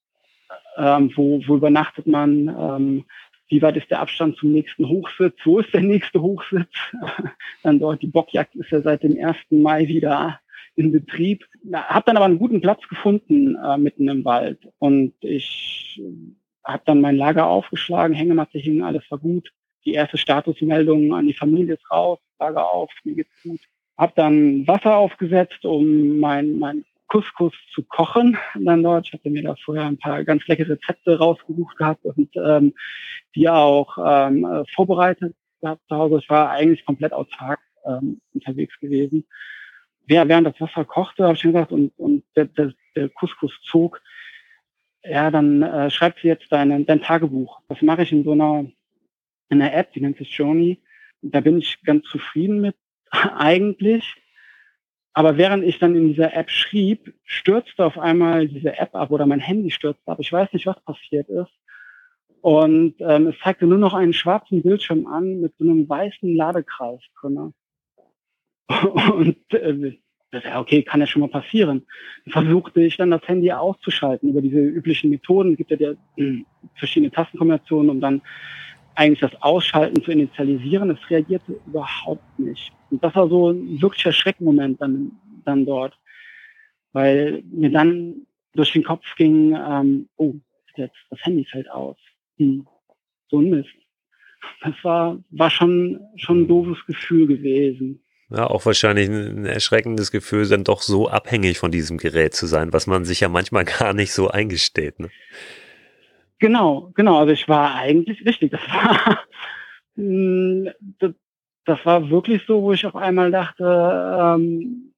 [0.78, 2.48] Ähm, wo, wo übernachtet man?
[2.48, 3.06] Ähm,
[3.48, 5.36] wie weit ist der Abstand zum nächsten Hochsitz?
[5.44, 6.74] Wo ist der nächste Hochsitz?
[7.64, 9.38] dann dort, die Bockjagd ist ja seit dem 1.
[9.52, 10.40] Mai wieder
[10.76, 11.46] in Betrieb.
[11.74, 16.02] Habe dann aber einen guten Platz gefunden äh, mitten im Wald und ich
[16.64, 19.52] habe dann mein Lager aufgeschlagen, Hängematte hing, alles war gut.
[19.86, 23.60] Die erste Statusmeldung an die Familie ist raus, Lager auf, mir geht's gut.
[23.98, 28.38] Habe dann Wasser aufgesetzt, um mein, mein Couscous zu kochen.
[28.60, 32.30] Dann dort, ich hatte mir da vorher ein paar ganz leckere Rezepte rausgesucht gehabt und
[32.36, 32.74] ähm,
[33.36, 36.20] die auch ähm, vorbereitet gehabt zu Hause.
[36.22, 39.26] Ich war eigentlich komplett autark ähm, unterwegs gewesen.
[40.08, 44.02] Während das Wasser kochte, habe ich schon gesagt, und, und der, der, der Couscous zog,
[45.04, 47.60] ja, dann äh, schreibst du jetzt dein, dein Tagebuch.
[47.70, 48.66] Das mache ich in so einer,
[49.50, 50.82] in einer App, die nennt sich Journey.
[51.22, 52.76] Da bin ich ganz zufrieden mit
[53.12, 54.16] eigentlich.
[55.14, 59.26] Aber während ich dann in dieser App schrieb, stürzte auf einmal diese App ab oder
[59.26, 60.20] mein Handy stürzte ab.
[60.20, 61.52] Ich weiß nicht, was passiert ist.
[62.42, 67.00] Und ähm, es zeigte nur noch einen schwarzen Bildschirm an mit so einem weißen Ladekreis.
[69.14, 69.98] Und äh,
[70.32, 71.88] ja, okay, kann ja schon mal passieren.
[72.28, 75.54] Versuchte ich dann das Handy auszuschalten über diese üblichen Methoden.
[75.54, 76.44] Es gibt ja der, äh,
[76.76, 78.22] verschiedene Tastenkombinationen, um dann
[78.96, 80.90] eigentlich das Ausschalten zu initialisieren.
[80.90, 82.72] Es reagierte überhaupt nicht.
[82.90, 85.12] Und das war so ein wirklicher Schreckmoment dann,
[85.44, 85.98] dann dort,
[86.94, 90.36] weil mir dann durch den Kopf ging, ähm, oh,
[90.76, 91.98] jetzt das Handy fällt aus.
[92.38, 92.68] Hm,
[93.30, 93.70] so ein Mist.
[94.62, 98.02] Das war, war schon, schon ein doofes Gefühl gewesen.
[98.30, 102.74] Ja, auch wahrscheinlich ein erschreckendes Gefühl, dann doch so abhängig von diesem Gerät zu sein,
[102.74, 105.00] was man sich ja manchmal gar nicht so eingesteht.
[105.00, 105.10] Ne?
[106.40, 107.18] Genau, genau.
[107.20, 108.52] Also ich war eigentlich richtig.
[108.52, 109.20] Das war,
[109.96, 110.70] hm,
[111.66, 114.94] das, war wirklich so, wo ich auf einmal dachte, ähm,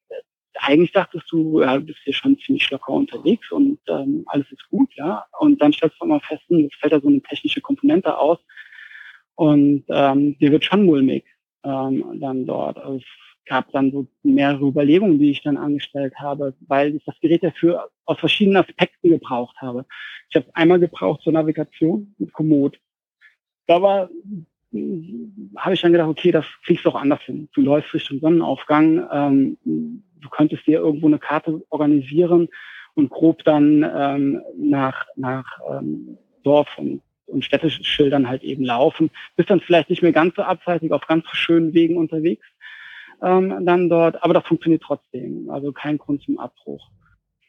[0.60, 4.68] eigentlich dachtest du, ja, du bist hier schon ziemlich locker unterwegs und ähm, alles ist
[4.70, 5.26] gut, ja.
[5.40, 8.40] Und dann stellst du mal fest, hm, es fällt da so eine technische Komponente aus
[9.36, 11.26] und ähm, dir wird schon mulmig
[11.64, 12.78] ähm, dann dort.
[12.80, 13.04] Also
[13.48, 17.90] gab dann so mehrere Überlegungen, die ich dann angestellt habe, weil ich das Gerät dafür
[18.06, 19.86] aus verschiedenen Aspekten gebraucht habe.
[20.30, 22.80] Ich habe einmal gebraucht zur Navigation mit Komoot.
[23.68, 24.10] Da war,
[25.58, 27.50] habe ich dann gedacht, okay, das kriegst du auch anders hin.
[27.54, 32.50] Du läufst Richtung Sonnenaufgang, ähm, du könntest dir irgendwo eine Karte organisieren
[32.96, 39.12] und grob dann ähm, nach, nach ähm, Dorf und, und Städteschildern halt eben laufen.
[39.36, 42.46] Bist dann vielleicht nicht mehr ganz so abseitig auf ganz schönen Wegen unterwegs
[43.22, 45.50] ähm, dann dort, aber das funktioniert trotzdem.
[45.50, 46.90] Also kein Grund zum Abbruch.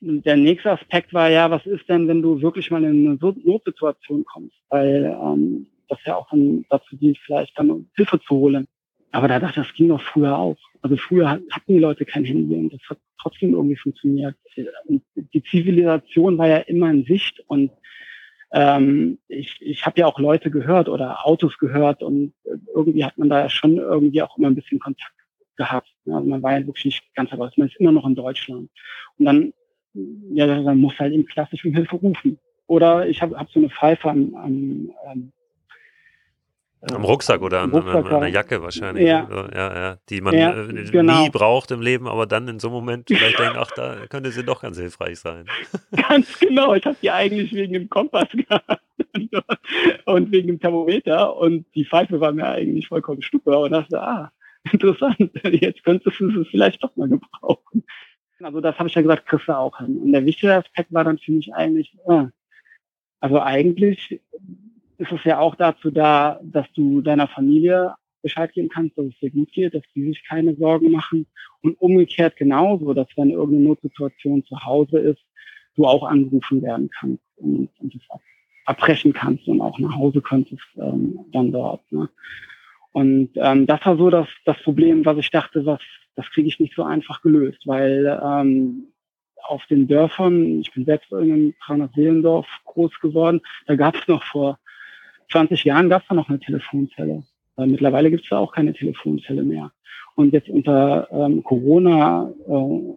[0.00, 4.24] Der nächste Aspekt war ja, was ist denn, wenn du wirklich mal in eine Notsituation
[4.24, 4.57] kommst?
[4.68, 8.66] Weil ähm, das ja auch dann dazu dient, vielleicht dann Hilfe zu holen.
[9.11, 10.59] Aber da dachte ich, das ging doch früher auch.
[10.83, 14.37] Also früher hatten die Leute kein Handy und das hat trotzdem irgendwie funktioniert.
[14.87, 17.72] Und die Zivilisation war ja immer in Sicht und
[18.52, 22.33] ähm, ich, ich habe ja auch Leute gehört oder Autos gehört und
[22.74, 25.17] irgendwie hat man da schon irgendwie auch immer ein bisschen Kontakt
[25.59, 25.92] gehabt.
[26.07, 28.71] Also man war ja wirklich nicht ganz aber man ist immer noch in Deutschland.
[29.18, 29.53] Und dann,
[30.33, 32.38] ja, dann muss halt eben klassisch um Hilfe rufen.
[32.66, 35.33] Oder ich habe hab so eine Pfeife am, am ähm,
[36.92, 39.05] am Rucksack oder an, Rucksack, an, einer Jacke wahrscheinlich.
[39.05, 39.27] Ja.
[39.27, 39.51] Ne?
[39.53, 41.23] ja, ja, die man ja, äh, genau.
[41.23, 44.31] nie braucht im Leben, aber dann in so einem Moment vielleicht denkt, ach, da könnte
[44.31, 45.47] sie doch ganz hilfreich sein.
[46.09, 46.75] Ganz genau.
[46.75, 48.81] Ich habe die eigentlich wegen dem Kompass gehabt
[50.05, 54.31] und wegen dem Thermometer und die Pfeife war mir eigentlich vollkommen stuppe und dachte, ah,
[54.73, 57.85] interessant, jetzt könntest du es vielleicht doch mal gebrauchen.
[58.40, 59.99] Also das habe ich ja gesagt, kriegst du auch hin.
[59.99, 62.27] Und der wichtige Aspekt war dann für mich eigentlich, äh,
[63.21, 64.21] also eigentlich
[64.99, 69.18] ist es ja auch dazu da, dass du deiner Familie Bescheid geben kannst, dass es
[69.18, 71.27] dir gut geht, dass die sich keine Sorgen machen.
[71.62, 75.25] Und umgekehrt genauso, dass wenn irgendeine Notsituation zu Hause ist,
[75.77, 78.21] du auch angerufen werden kannst und, und das
[78.66, 81.81] abbrechen kannst und auch nach Hause könntest ähm, dann dort.
[81.90, 82.09] Ne?
[82.92, 85.81] Und ähm, das war so das, das Problem, was ich dachte, was,
[86.16, 88.88] das kriege ich nicht so einfach gelöst, weil ähm,
[89.42, 94.09] auf den Dörfern, ich bin selbst in einem 300 Seelendorf groß geworden, da gab es
[94.09, 94.59] noch vor
[95.31, 97.22] 20 Jahren gab es da noch eine Telefonzelle.
[97.57, 99.72] Weil mittlerweile gibt es da auch keine Telefonzelle mehr.
[100.14, 102.92] Und jetzt unter ähm, Corona äh,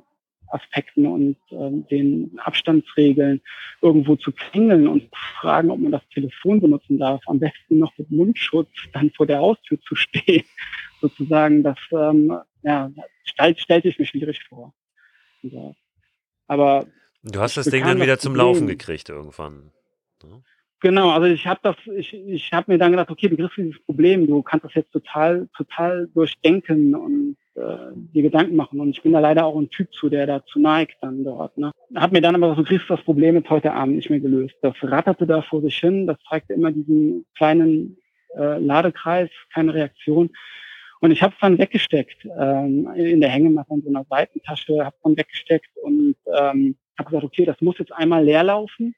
[0.54, 3.42] Aspekten und ähm, den Abstandsregeln
[3.82, 5.10] irgendwo zu klingeln und
[5.40, 9.40] fragen, ob man das Telefon benutzen darf, am besten noch mit Mundschutz dann vor der
[9.40, 10.44] Haustür zu stehen,
[11.02, 12.92] sozusagen, das ähm, ja,
[13.24, 14.74] stellt, stellte ich mir schwierig vor.
[15.42, 15.72] Ja.
[16.48, 16.86] Aber
[17.24, 19.72] du hast das Ding dann wieder zum Laufen gekriegt irgendwann.
[20.24, 20.44] Ne?
[20.82, 23.80] Genau, also ich habe das, ich, ich habe mir dann gedacht, okay, du kriegst dieses
[23.86, 28.80] Problem, du kannst das jetzt total, total durchdenken und äh, dir Gedanken machen.
[28.80, 31.58] Und ich bin da leider auch ein Typ zu, der dazu neigt dann dort.
[31.58, 31.72] Ne?
[31.96, 34.56] Hab mir dann aber so kriegst das Problem jetzt heute Abend nicht mehr gelöst.
[34.62, 37.98] Das ratterte da vor sich hin, das zeigte immer diesen kleinen
[38.36, 40.30] äh, Ladekreis, keine Reaktion.
[41.00, 44.96] Und ich habe es dann weggesteckt ähm, in der Hängematte in so einer Seitentasche, habe
[45.04, 48.94] dann weggesteckt und ähm, habe gesagt, okay, das muss jetzt einmal leer laufen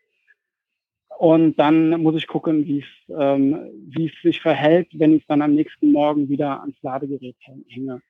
[1.19, 3.57] und dann muss ich gucken, wie es ähm,
[3.95, 7.35] es sich verhält, wenn ich dann am nächsten Morgen wieder ans Ladegerät
[7.67, 8.01] hänge.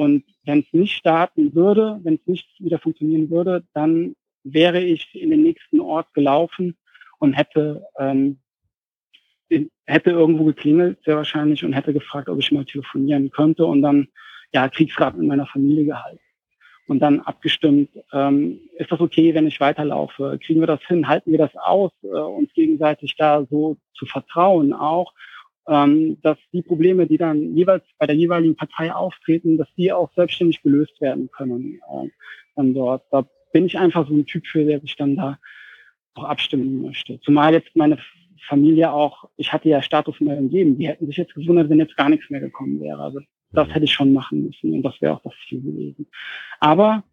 [0.00, 5.14] Und wenn es nicht starten würde, wenn es nicht wieder funktionieren würde, dann wäre ich
[5.14, 6.78] in den nächsten Ort gelaufen
[7.18, 8.40] und hätte ähm,
[9.84, 14.08] hätte irgendwo geklingelt, sehr wahrscheinlich, und hätte gefragt, ob ich mal telefonieren könnte und dann
[14.54, 16.24] ja Kriegsrat mit meiner Familie gehalten
[16.86, 20.38] und dann abgestimmt, ähm, ist das okay, wenn ich weiterlaufe?
[20.42, 21.08] Kriegen wir das hin?
[21.08, 25.12] Halten wir das aus, äh, uns gegenseitig da so zu vertrauen auch,
[25.70, 30.12] ähm, dass die Probleme, die dann jeweils bei der jeweiligen Partei auftreten, dass die auch
[30.14, 32.08] selbstständig gelöst werden können äh,
[32.56, 33.04] dann dort.
[33.12, 35.38] Da bin ich einfach so ein Typ für, der sich dann da
[36.14, 37.20] auch abstimmen möchte.
[37.20, 37.98] Zumal jetzt meine
[38.48, 41.96] Familie auch, ich hatte ja Status meinem Leben, die hätten sich jetzt gewundert, wenn jetzt
[41.96, 43.00] gar nichts mehr gekommen wäre.
[43.00, 43.20] Also
[43.52, 46.08] das hätte ich schon machen müssen und das wäre auch das Ziel gewesen.
[46.58, 47.04] Aber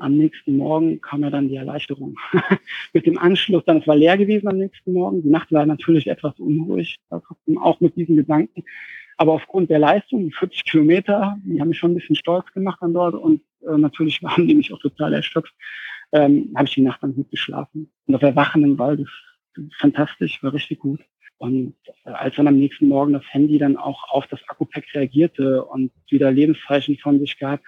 [0.00, 2.16] am nächsten Morgen kam ja dann die Erleichterung.
[2.92, 5.22] mit dem Anschluss, dann es war leer gewesen am nächsten Morgen.
[5.22, 8.64] Die Nacht war natürlich etwas unruhig, auch mit diesen Gedanken.
[9.16, 12.78] Aber aufgrund der Leistung, die 40 Kilometer, die haben mich schon ein bisschen stolz gemacht
[12.80, 15.54] dann dort und äh, natürlich waren die mich auch total erschöpft,
[16.12, 17.92] ähm, habe ich die Nacht dann gut geschlafen.
[18.06, 21.00] Und das Erwachen im Wald ist fantastisch, war richtig gut.
[21.36, 25.90] Und als dann am nächsten Morgen das Handy dann auch auf das Akku-Pack reagierte und
[26.10, 27.60] wieder Lebenszeichen von sich gab,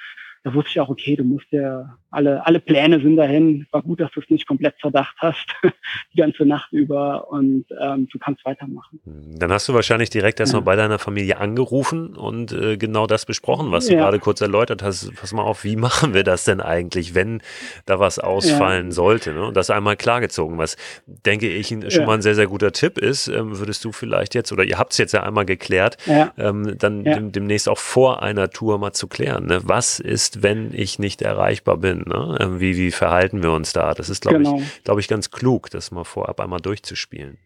[0.44, 3.66] da wusste ich auch, okay, du musst ja, alle, alle Pläne sind dahin.
[3.70, 5.46] War gut, dass du es nicht komplett verdacht hast,
[6.12, 9.00] die ganze Nacht über und ähm, du kannst weitermachen.
[9.04, 10.64] Dann hast du wahrscheinlich direkt erstmal ja.
[10.64, 14.00] bei deiner Familie angerufen und äh, genau das besprochen, was du ja.
[14.00, 15.14] gerade kurz erläutert hast.
[15.14, 17.40] Pass mal auf, wie machen wir das denn eigentlich, wenn
[17.86, 18.92] da was ausfallen ja.
[18.92, 19.32] sollte?
[19.32, 19.46] Ne?
[19.46, 20.76] Und das einmal klargezogen, was
[21.06, 24.50] denke ich schon mal ein sehr, sehr guter Tipp ist, ähm, würdest du vielleicht jetzt,
[24.50, 25.98] oder ihr habt es jetzt ja einmal geklärt,
[26.36, 29.46] ähm, dann dem, demnächst auch vor einer Tour mal zu klären.
[29.46, 29.60] Ne?
[29.62, 32.04] Was ist ist, wenn ich nicht erreichbar bin?
[32.06, 32.38] Ne?
[32.40, 33.94] Ähm, wie, wie verhalten wir uns da?
[33.94, 34.58] Das ist, glaube genau.
[34.58, 37.38] ich, glaube ich, ganz klug, das mal vorab einmal durchzuspielen.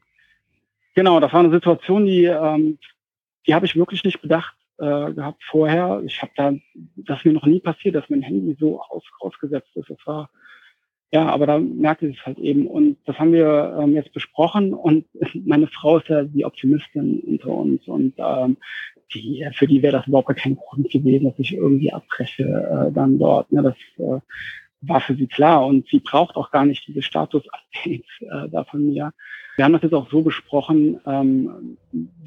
[0.94, 2.78] Genau, das war eine Situation, die, ähm,
[3.46, 6.02] die habe ich wirklich nicht bedacht äh, gehabt vorher.
[6.06, 6.52] Ich habe da,
[6.96, 9.90] das ist mir noch nie passiert, dass mein Handy so aus, ausgesetzt ist.
[9.90, 10.30] Das war
[11.12, 12.66] ja, aber da merkte ich es halt eben.
[12.66, 14.74] Und das haben wir ähm, jetzt besprochen.
[14.74, 15.06] Und
[15.46, 17.86] meine Frau ist ja die Optimistin unter uns.
[17.86, 18.56] Und ähm,
[19.14, 23.18] die, für die wäre das überhaupt kein Grund gewesen, dass ich irgendwie abbreche äh, dann
[23.18, 23.50] dort.
[23.52, 23.62] Ne?
[23.62, 24.20] Das äh,
[24.82, 28.86] war für sie klar und sie braucht auch gar nicht diese Status-Updates äh, da von
[28.86, 29.12] mir.
[29.56, 31.78] Wir haben das jetzt auch so besprochen, ähm,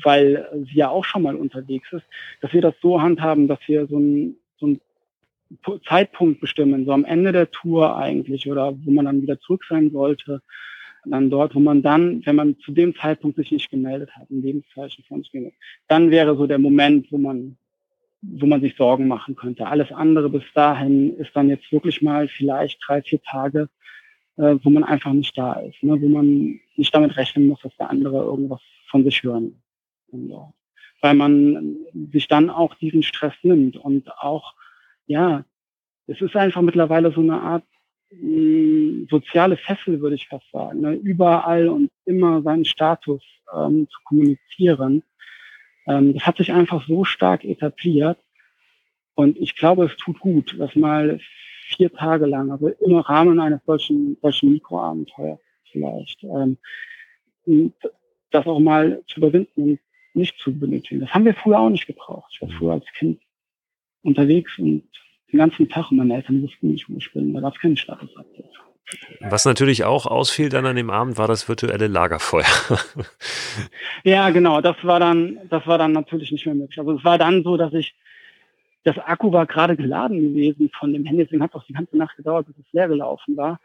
[0.04, 2.06] weil sie ja auch schon mal unterwegs ist,
[2.42, 4.82] dass wir das so handhaben, dass wir so ein, so ein
[5.88, 9.92] Zeitpunkt bestimmen, so am Ende der Tour eigentlich oder wo man dann wieder zurück sein
[9.92, 10.42] sollte,
[11.06, 14.42] dann dort, wo man dann, wenn man zu dem Zeitpunkt sich nicht gemeldet hat, ein
[14.42, 15.58] Lebenszeichen von sich gemeldet,
[15.88, 17.58] dann wäre so der Moment, wo man,
[18.22, 19.68] wo man sich Sorgen machen könnte.
[19.68, 23.70] Alles andere bis dahin ist dann jetzt wirklich mal vielleicht drei, vier Tage,
[24.38, 26.02] äh, wo man einfach nicht da ist, ne?
[26.02, 29.62] wo man nicht damit rechnen muss, dass der andere irgendwas von sich hören.
[30.12, 30.52] Ja.
[31.02, 31.78] Weil man
[32.12, 34.54] sich dann auch diesen Stress nimmt und auch,
[35.08, 35.46] ja,
[36.08, 37.64] es ist einfach mittlerweile so eine Art
[39.10, 40.82] soziale Fessel, würde ich fast sagen.
[40.82, 40.94] Ne?
[40.94, 43.22] Überall und immer seinen Status
[43.56, 45.04] ähm, zu kommunizieren.
[45.88, 48.18] Ähm, das hat sich einfach so stark etabliert.
[49.16, 51.20] Und ich glaube, es tut gut, das mal
[51.68, 55.40] vier Tage lang, also im Rahmen eines solchen, solchen Mikroabenteuers
[55.72, 56.58] vielleicht, ähm,
[58.32, 59.80] das auch mal zu überwinden und
[60.14, 61.02] nicht zu benötigen.
[61.02, 62.32] Das haben wir früher auch nicht gebraucht.
[62.34, 63.22] Ich war früher als Kind
[64.02, 64.84] unterwegs und
[65.32, 67.34] den ganzen Tag und meine Eltern wussten nicht, wo ich bin.
[67.34, 68.46] Da gab es keinen Status-Update.
[69.20, 72.46] Was natürlich auch ausfiel dann an dem Abend, war das virtuelle Lagerfeuer.
[74.04, 74.62] ja, genau.
[74.62, 76.80] Das war dann, das war dann natürlich nicht mehr möglich.
[76.80, 77.94] Also es war dann so, dass ich,
[78.84, 81.98] das Akku war gerade geladen gewesen von dem Handy, deswegen hat es auch die ganze
[81.98, 83.60] Nacht gedauert, bis es leer gelaufen war.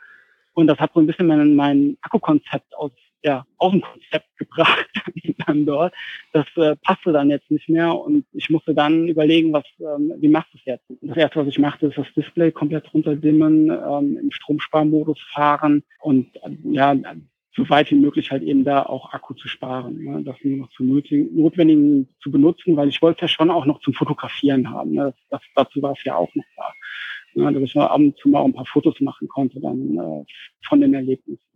[0.53, 2.92] Und das hat so ein bisschen mein, mein Akkukonzept aus
[3.24, 4.87] ja, aus dem Konzept gebracht
[5.46, 5.94] dann dort.
[6.32, 10.28] Das äh, passte dann jetzt nicht mehr und ich musste dann überlegen, was, ähm, wie
[10.28, 10.84] machst du es jetzt?
[11.00, 16.37] Das erste, was ich machte, ist das Display komplett runterdimmen, ähm, im Stromsparmodus fahren und
[16.37, 16.94] äh, ja,
[17.56, 20.22] so weit wie möglich halt eben da auch Akku zu sparen, ne?
[20.24, 23.94] das nur noch zu notwendigen zu benutzen, weil ich wollte ja schon auch noch zum
[23.94, 24.92] Fotografieren haben.
[24.92, 25.14] Ne?
[25.30, 26.72] Das, dazu war es ja auch noch da.
[27.34, 27.52] Ne?
[27.52, 30.24] Dass ich mal ab und zu mal ein paar Fotos machen konnte dann äh,
[30.66, 31.54] von den Erlebnissen.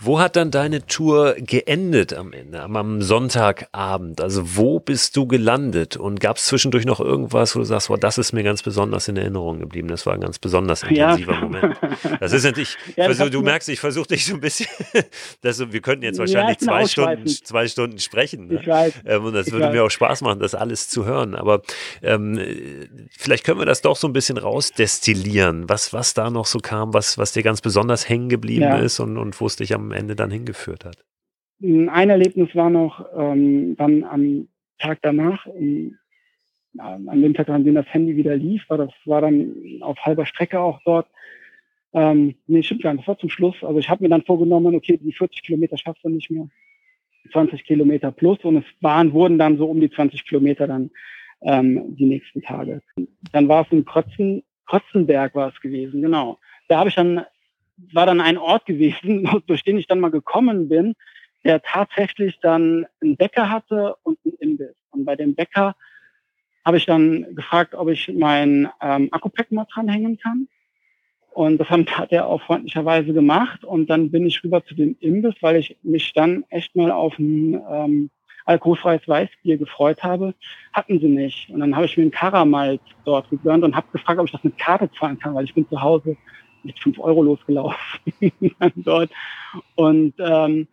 [0.00, 4.20] Wo hat dann deine Tour geendet am Ende, am Sonntagabend?
[4.20, 5.96] Also wo bist du gelandet?
[5.96, 9.06] Und gab es zwischendurch noch irgendwas, wo du sagst, wow, das ist mir ganz besonders
[9.08, 9.88] in Erinnerung geblieben.
[9.88, 11.40] Das war ein ganz besonders intensiver ja.
[11.40, 11.76] Moment.
[12.20, 14.66] Das ist natürlich, ja, versuch, du merkst, ich versuche dich so ein bisschen,
[15.42, 18.48] dass, wir könnten jetzt wahrscheinlich ja, zwei, Stunden, zwei Stunden sprechen.
[18.48, 18.60] Ne?
[18.60, 18.94] Ich weiß.
[19.06, 21.34] Ähm, und das würde mir auch Spaß machen, das alles zu hören.
[21.34, 21.62] Aber
[22.02, 22.40] ähm,
[23.16, 26.92] vielleicht können wir das doch so ein bisschen rausdestillieren, was, was da noch so kam,
[26.92, 30.16] was, was dir ganz besonders hängen geblieben ist und, und wo es dich am Ende
[30.16, 31.04] dann hingeführt hat?
[31.62, 34.48] Ein Erlebnis war noch ähm, dann am
[34.78, 35.96] Tag danach, im,
[36.78, 40.26] an dem Tag, an dem das Handy wieder lief, war das war dann auf halber
[40.26, 41.06] Strecke auch dort.
[41.92, 43.54] Ähm, nee, stimmt gar nicht, das war zum Schluss.
[43.62, 46.48] Also ich habe mir dann vorgenommen, okay, die 40 Kilometer schaffst du nicht mehr.
[47.32, 50.90] 20 Kilometer plus und es waren, wurden dann so um die 20 Kilometer dann
[51.42, 52.82] ähm, die nächsten Tage.
[53.32, 56.38] Dann war es in Krötzen, Krotzenberg war es gewesen, genau.
[56.68, 57.24] Da habe ich dann
[57.92, 60.94] war dann ein Ort gewesen, durch den ich dann mal gekommen bin,
[61.44, 64.74] der tatsächlich dann einen Bäcker hatte und einen Imbiss.
[64.90, 65.74] Und bei dem Bäcker
[66.64, 70.48] habe ich dann gefragt, ob ich mein ähm, Akku-Pack mal dranhängen kann.
[71.34, 73.64] Und das hat er auch freundlicherweise gemacht.
[73.64, 77.18] Und dann bin ich rüber zu dem Imbiss, weil ich mich dann echt mal auf
[77.18, 78.10] ein ähm,
[78.46, 80.34] alkoholfreies Weißbier gefreut habe.
[80.72, 81.50] Hatten sie nicht.
[81.50, 84.44] Und dann habe ich mir einen Karamalt dort gegönnt und habe gefragt, ob ich das
[84.44, 86.16] mit Karte zahlen kann, weil ich bin zu Hause
[86.64, 87.78] mit fünf Euro losgelaufen
[88.76, 89.10] dort.
[89.74, 90.68] Und ähm,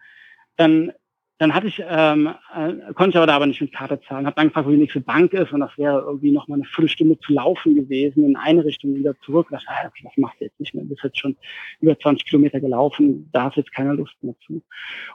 [0.58, 0.92] dann,
[1.38, 4.26] dann hatte ich, ähm, äh, konnte ich aber da aber nicht mit Karte zahlen.
[4.26, 6.66] Habe dann gefragt, wo die nächste Bank ist und das wäre irgendwie noch mal eine
[6.66, 9.48] Viertelstunde zu laufen gewesen, in eine Richtung wieder zurück.
[9.52, 10.84] Das, ah, okay, das machst du jetzt nicht mehr.
[10.84, 11.36] Du bist jetzt schon
[11.80, 14.62] über 20 Kilometer gelaufen, da hast jetzt keine Lust mehr zu.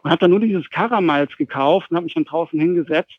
[0.03, 3.19] Und habe dann nur dieses Karamals gekauft und habe mich dann draußen hingesetzt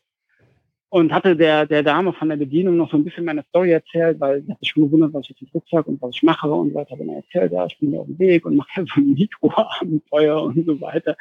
[0.90, 4.18] und hatte der, der Dame von der Bedienung noch so ein bisschen meine Story erzählt,
[4.20, 6.50] weil sie hat sich schon gewundert, was ich jetzt im Rucksack und was ich mache
[6.50, 6.96] und so weiter.
[6.96, 10.42] Dann erzählt, ja, ich bin ja auf dem Weg und mache ja so ein Mikroabenteuer
[10.42, 11.16] und so weiter.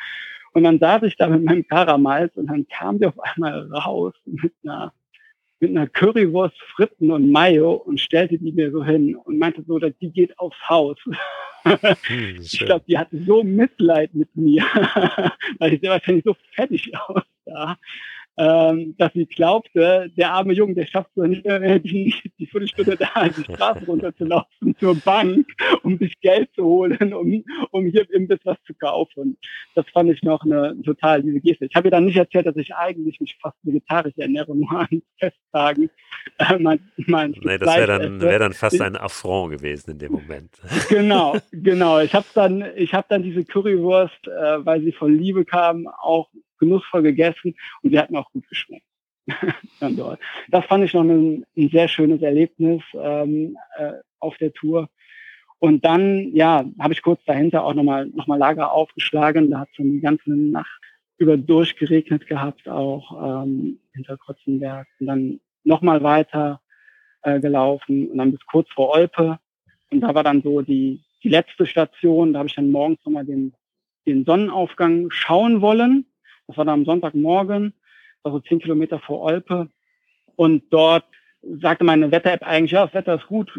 [0.53, 4.13] Und dann saß ich da mit meinem Karamals und dann kam der auf einmal raus
[4.25, 4.93] mit einer,
[5.59, 9.79] mit einer Currywurst, Fritten und Mayo und stellte die mir so hin und meinte so,
[9.79, 10.97] dass die geht aufs Haus.
[12.03, 14.63] Hm, ich glaube, die hatte so Mitleid mit mir,
[15.59, 17.77] weil ich sehr wahrscheinlich so fertig aussah
[18.37, 22.95] ähm, dass sie glaubte, der arme Junge, der schafft es nicht mehr, die, die Viertelstunde
[22.95, 25.47] da die Straße runterzulaufen zur Bank,
[25.83, 29.37] um sich Geld zu holen, um, um hier im Biss was zu kaufen.
[29.73, 31.65] Das fand ich noch eine total diese Geste.
[31.65, 35.01] Ich habe ihr dann nicht erzählt, dass ich eigentlich mich fast vegetarisch ernähre, nur an
[35.17, 35.89] Festtagen.
[36.37, 40.11] Äh, mein, mein nee, das wäre dann, wär dann fast ein Affront gewesen in dem
[40.11, 40.51] Moment.
[40.89, 41.99] Genau, genau.
[41.99, 46.29] Ich habe dann, ich habe dann diese Currywurst, äh, weil sie von Liebe kam, auch
[46.57, 48.85] genussvoll gegessen und sie hat mir auch gut geschmeckt.
[50.49, 54.89] Das fand ich noch ein, ein sehr schönes Erlebnis ähm, äh, auf der Tour.
[55.59, 59.49] Und dann, ja, habe ich kurz dahinter auch nochmal noch mal Lager aufgeschlagen.
[59.49, 60.79] Da hat es die ganze Nacht
[61.17, 64.87] über durchgeregnet gehabt, auch ähm, hinter Krotzenberg.
[64.99, 66.61] Und dann nochmal weiter
[67.23, 69.39] äh, gelaufen und dann bis kurz vor Olpe.
[69.89, 72.33] Und da war dann so die, die letzte Station.
[72.33, 73.53] Da habe ich dann morgens nochmal den,
[74.05, 76.05] den Sonnenaufgang schauen wollen.
[76.47, 77.73] Das war dann am Sonntagmorgen,
[78.23, 79.69] also zehn Kilometer vor Olpe.
[80.35, 81.05] Und dort
[81.61, 83.51] sagte meine Wetter-App eigentlich, ja, das Wetter ist gut.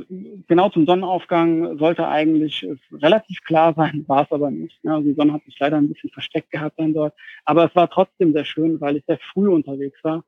[0.49, 4.79] Genau zum Sonnenaufgang sollte eigentlich relativ klar sein, war es aber nicht.
[4.85, 7.15] Also die Sonne hat sich leider ein bisschen versteckt gehabt dann dort.
[7.45, 10.25] Aber es war trotzdem sehr schön, weil ich sehr früh unterwegs war,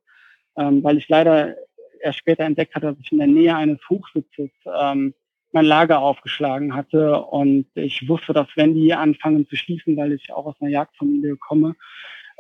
[0.57, 1.57] ähm, weil ich leider
[2.01, 5.15] erst später entdeckt hatte, dass ich in der Nähe eines Hochsitzes ähm,
[5.53, 10.33] mein Lager aufgeschlagen hatte und ich wusste, dass wenn die anfangen zu schließen, weil ich
[10.33, 11.75] auch aus einer Jagdfamilie komme,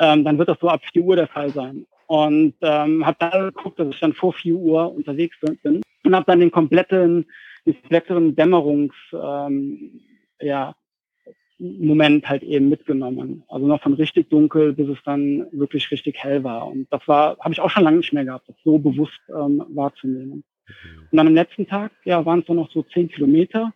[0.00, 1.86] ähm, dann wird das so ab 4 Uhr der Fall sein.
[2.06, 6.26] Und ähm, habe dann geguckt, dass ich dann vor 4 Uhr unterwegs bin und habe
[6.26, 7.26] dann den kompletten,
[7.64, 10.00] den kompletteren Dämmerungs, ähm,
[10.40, 10.74] ja,
[11.58, 13.44] Moment halt eben mitgenommen.
[13.48, 16.66] Also noch von richtig dunkel, bis es dann wirklich richtig hell war.
[16.66, 19.62] Und das war, habe ich auch schon lange nicht mehr gehabt, das so bewusst ähm,
[19.68, 20.42] wahrzunehmen.
[21.10, 23.74] Und dann am letzten Tag, ja, waren es nur noch so zehn Kilometer.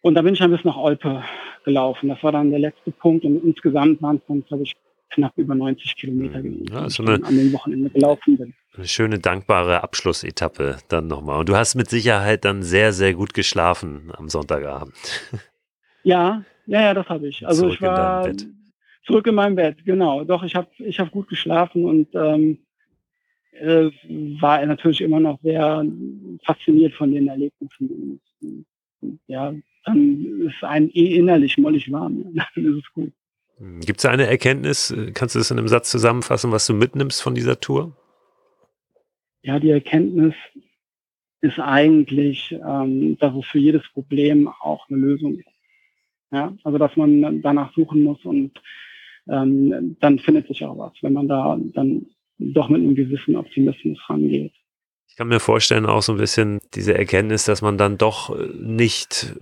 [0.00, 1.24] Und da bin ich dann bis nach Olpe
[1.64, 2.08] gelaufen.
[2.08, 3.24] Das war dann der letzte Punkt.
[3.24, 4.76] Und insgesamt waren es dann, glaube ich,
[5.10, 8.54] knapp über 90 Kilometer gewesen, ja, also eine, an dem Wochenende gelaufen bin.
[8.76, 11.40] Eine schöne, dankbare Abschlussetappe dann nochmal.
[11.40, 14.94] Und du hast mit Sicherheit dann sehr, sehr gut geschlafen am Sonntagabend.
[16.02, 17.44] Ja, ja, ja, das habe ich.
[17.44, 18.30] Also Zurück ich war,
[19.06, 20.22] Zurück in mein Bett, genau.
[20.22, 22.58] Doch, ich habe ich hab gut geschlafen und ähm,
[23.52, 23.90] äh,
[24.40, 25.84] war natürlich immer noch sehr
[26.44, 28.20] fasziniert von den Erlebnissen.
[29.26, 29.54] Ja,
[29.84, 32.24] dann ist ein eh innerlich mollig warm.
[32.34, 33.12] Dann ist es gut.
[33.58, 37.34] Gibt es eine Erkenntnis, kannst du das in einem Satz zusammenfassen, was du mitnimmst von
[37.34, 37.96] dieser Tour?
[39.42, 40.34] Ja, die Erkenntnis
[41.40, 45.48] ist eigentlich, ähm, dass es für jedes Problem auch eine Lösung gibt.
[46.32, 48.60] Ja, also dass man danach suchen muss und
[49.28, 52.06] ähm, dann findet sich auch was, wenn man da dann
[52.38, 54.52] doch mit einem gewissen Optimismus rangeht.
[55.08, 59.34] Ich kann mir vorstellen, auch so ein bisschen diese Erkenntnis, dass man dann doch nicht,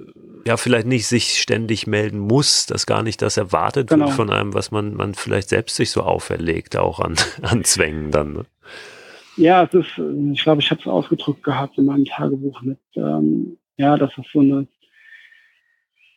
[0.46, 4.06] ja, vielleicht nicht sich ständig melden muss, dass gar nicht das erwartet genau.
[4.06, 8.12] wird von einem, was man, man vielleicht selbst sich so auferlegt, auch an, an Zwängen
[8.12, 8.34] dann.
[8.34, 8.44] Ne?
[9.36, 9.98] Ja, es ist,
[10.32, 14.26] ich glaube, ich habe es ausgedrückt gehabt in meinem Tagebuch mit, ähm, ja, dass es
[14.32, 14.68] so eine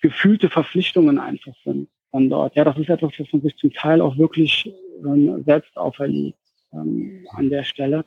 [0.02, 2.56] gefühlte Verpflichtungen einfach sind von dort.
[2.56, 4.72] Ja, das ist etwas, was man sich zum Teil auch wirklich
[5.04, 6.38] ähm, selbst auferlegt
[6.74, 8.06] ähm, an der Stelle.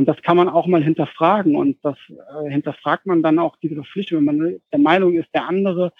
[0.00, 1.54] Und das kann man auch mal hinterfragen.
[1.56, 4.26] Und das äh, hinterfragt man dann auch diese Verpflichtung.
[4.26, 5.92] Wenn man der Meinung ist, der andere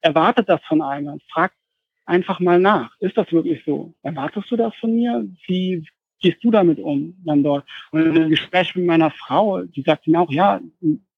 [0.00, 1.54] erwartet das von einem, fragt
[2.04, 2.90] einfach mal nach.
[2.98, 3.94] Ist das wirklich so?
[4.02, 5.24] Erwartest du das von mir?
[5.46, 5.86] Wie
[6.18, 7.64] gehst du damit um dann dort?
[7.92, 10.60] Und in einem Gespräch mit meiner Frau, die sagt mir auch, ja,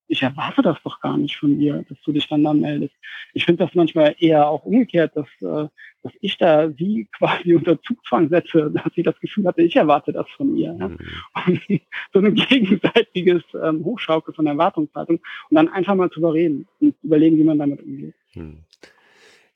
[0.08, 2.94] ich erwarte das doch gar nicht von dir, dass du dich dann da meldest.
[3.34, 5.68] Ich finde das manchmal eher auch umgekehrt, dass, äh,
[6.02, 10.12] dass ich da sie quasi unter Zugzwang setze, dass sie das Gefühl hatte, ich erwarte
[10.12, 10.76] das von ihr.
[10.78, 10.88] Ja?
[10.88, 10.98] Mhm.
[11.46, 11.60] Und
[12.12, 15.16] so ein gegenseitiges ähm, Hochschaukel von Erwartungshaltung
[15.50, 18.14] und dann einfach mal zu überreden und überlegen, wie man damit umgeht.
[18.34, 18.58] Mhm.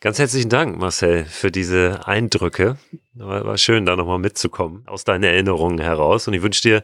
[0.02, 2.78] Ganz herzlichen Dank, Marcel, für diese Eindrücke.
[3.12, 6.26] War, war schön, da nochmal mitzukommen aus deinen Erinnerungen heraus.
[6.26, 6.82] Und ich wünsche dir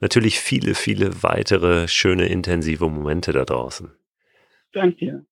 [0.00, 3.90] natürlich viele, viele weitere schöne, intensive Momente da draußen.
[4.72, 5.24] Danke dir.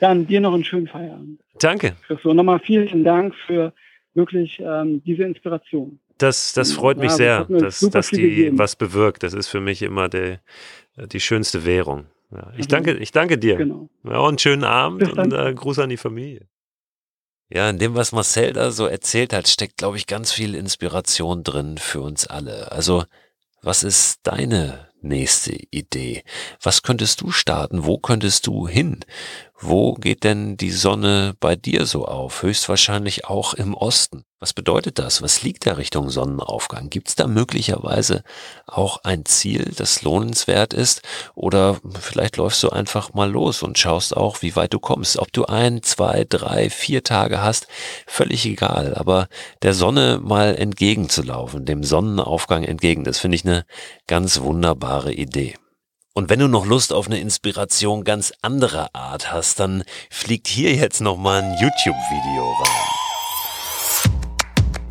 [0.00, 1.40] Dann dir noch einen schönen Feierabend.
[1.58, 1.96] Danke.
[2.22, 3.72] So, nochmal vielen Dank für
[4.12, 5.98] wirklich ähm, diese Inspiration.
[6.18, 8.58] Das, das freut mich ja, sehr, das dass, dass die gegeben.
[8.58, 9.22] was bewirkt.
[9.22, 10.36] Das ist für mich immer die,
[11.10, 12.04] die schönste Währung.
[12.30, 13.56] Ja, ich, danke, ich danke dir.
[13.56, 13.88] Genau.
[14.04, 16.46] Ja, und einen schönen Abend und äh, Gruß an die Familie.
[17.54, 21.44] Ja, in dem, was Marcel da so erzählt hat, steckt, glaube ich, ganz viel Inspiration
[21.44, 22.72] drin für uns alle.
[22.72, 23.04] Also,
[23.60, 26.24] was ist deine nächste Idee?
[26.62, 27.84] Was könntest du starten?
[27.84, 29.04] Wo könntest du hin?
[29.64, 32.42] Wo geht denn die Sonne bei dir so auf?
[32.42, 34.24] Höchstwahrscheinlich auch im Osten.
[34.40, 35.22] Was bedeutet das?
[35.22, 36.90] Was liegt da Richtung Sonnenaufgang?
[36.90, 38.24] Gibt es da möglicherweise
[38.66, 41.02] auch ein Ziel, das lohnenswert ist?
[41.36, 45.16] Oder vielleicht läufst du einfach mal los und schaust auch, wie weit du kommst.
[45.16, 47.68] Ob du ein, zwei, drei, vier Tage hast,
[48.08, 48.96] völlig egal.
[48.96, 49.28] Aber
[49.62, 53.64] der Sonne mal entgegenzulaufen, dem Sonnenaufgang entgegen, das finde ich eine
[54.08, 55.54] ganz wunderbare Idee.
[56.14, 60.74] Und wenn du noch Lust auf eine Inspiration ganz anderer Art hast, dann fliegt hier
[60.74, 62.91] jetzt nochmal ein YouTube-Video rein.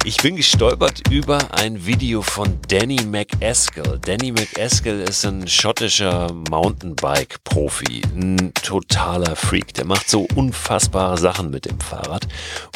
[0.04, 4.00] Ich bin gestolpert über ein Video von Danny McEskill.
[4.04, 9.76] Danny McEskill ist ein schottischer Mountainbike-Profi, ein totaler Freak.
[9.76, 12.28] Der macht so unfassbare Sachen mit dem Fahrrad.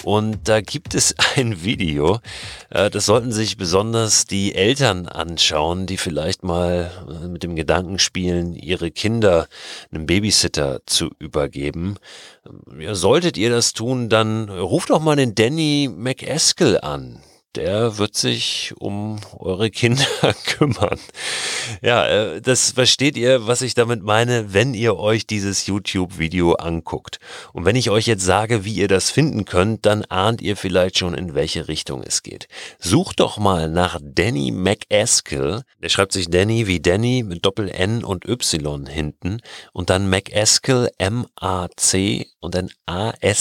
[0.04, 2.20] Und da gibt es ein Video,
[2.70, 7.98] äh, das sollten sich besonders die Eltern anschauen, die vielleicht mal äh, mit dem Gedanken
[7.98, 9.48] spielen, ihre Kinder
[9.92, 11.98] einem Babysitter zu übergeben.
[12.92, 17.22] Solltet ihr das tun, dann ruft doch mal den Danny McEskill an
[17.56, 20.06] der wird sich um eure Kinder
[20.46, 21.00] kümmern.
[21.82, 27.20] Ja, äh, das versteht ihr, was ich damit meine, wenn ihr euch dieses YouTube-Video anguckt.
[27.54, 30.98] Und wenn ich euch jetzt sage, wie ihr das finden könnt, dann ahnt ihr vielleicht
[30.98, 32.48] schon, in welche Richtung es geht.
[32.80, 35.62] Sucht doch mal nach Danny McEskill.
[35.82, 39.42] Der schreibt sich Danny wie Danny mit Doppel N und Y hinten
[39.74, 43.40] und dann McEskill M-A-C und dann A-S-K-I-L-L.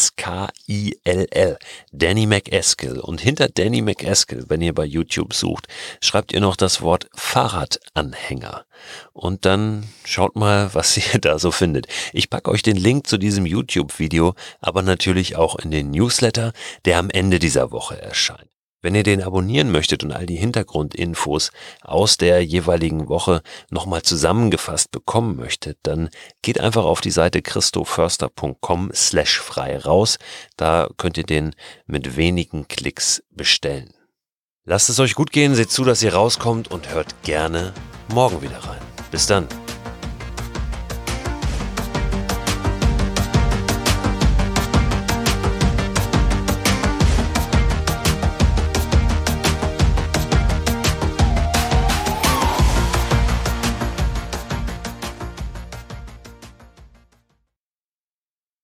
[1.93, 3.01] Danny McEskill.
[3.01, 5.67] Und hinter Danny McEskill, wenn ihr bei YouTube sucht,
[6.01, 8.67] schreibt ihr noch das Wort Fahrradanhänger.
[9.13, 11.87] Und dann schaut mal, was ihr da so findet.
[12.13, 16.53] Ich packe euch den Link zu diesem YouTube-Video, aber natürlich auch in den Newsletter,
[16.85, 18.54] der am Ende dieser Woche erscheint.
[18.85, 24.91] Wenn ihr den abonnieren möchtet und all die Hintergrundinfos aus der jeweiligen Woche nochmal zusammengefasst
[24.91, 26.11] bekommen möchtet, dann
[26.43, 30.19] geht einfach auf die Seite christoförster.com slash frei raus.
[30.59, 31.55] Da könnt ihr den
[31.87, 33.95] mit wenigen Klicks bestellen.
[34.67, 37.73] Lasst es euch gut gehen, seht zu, dass ihr rauskommt und hört gerne
[38.13, 38.83] morgen wieder rein.
[39.11, 39.49] Bis dann.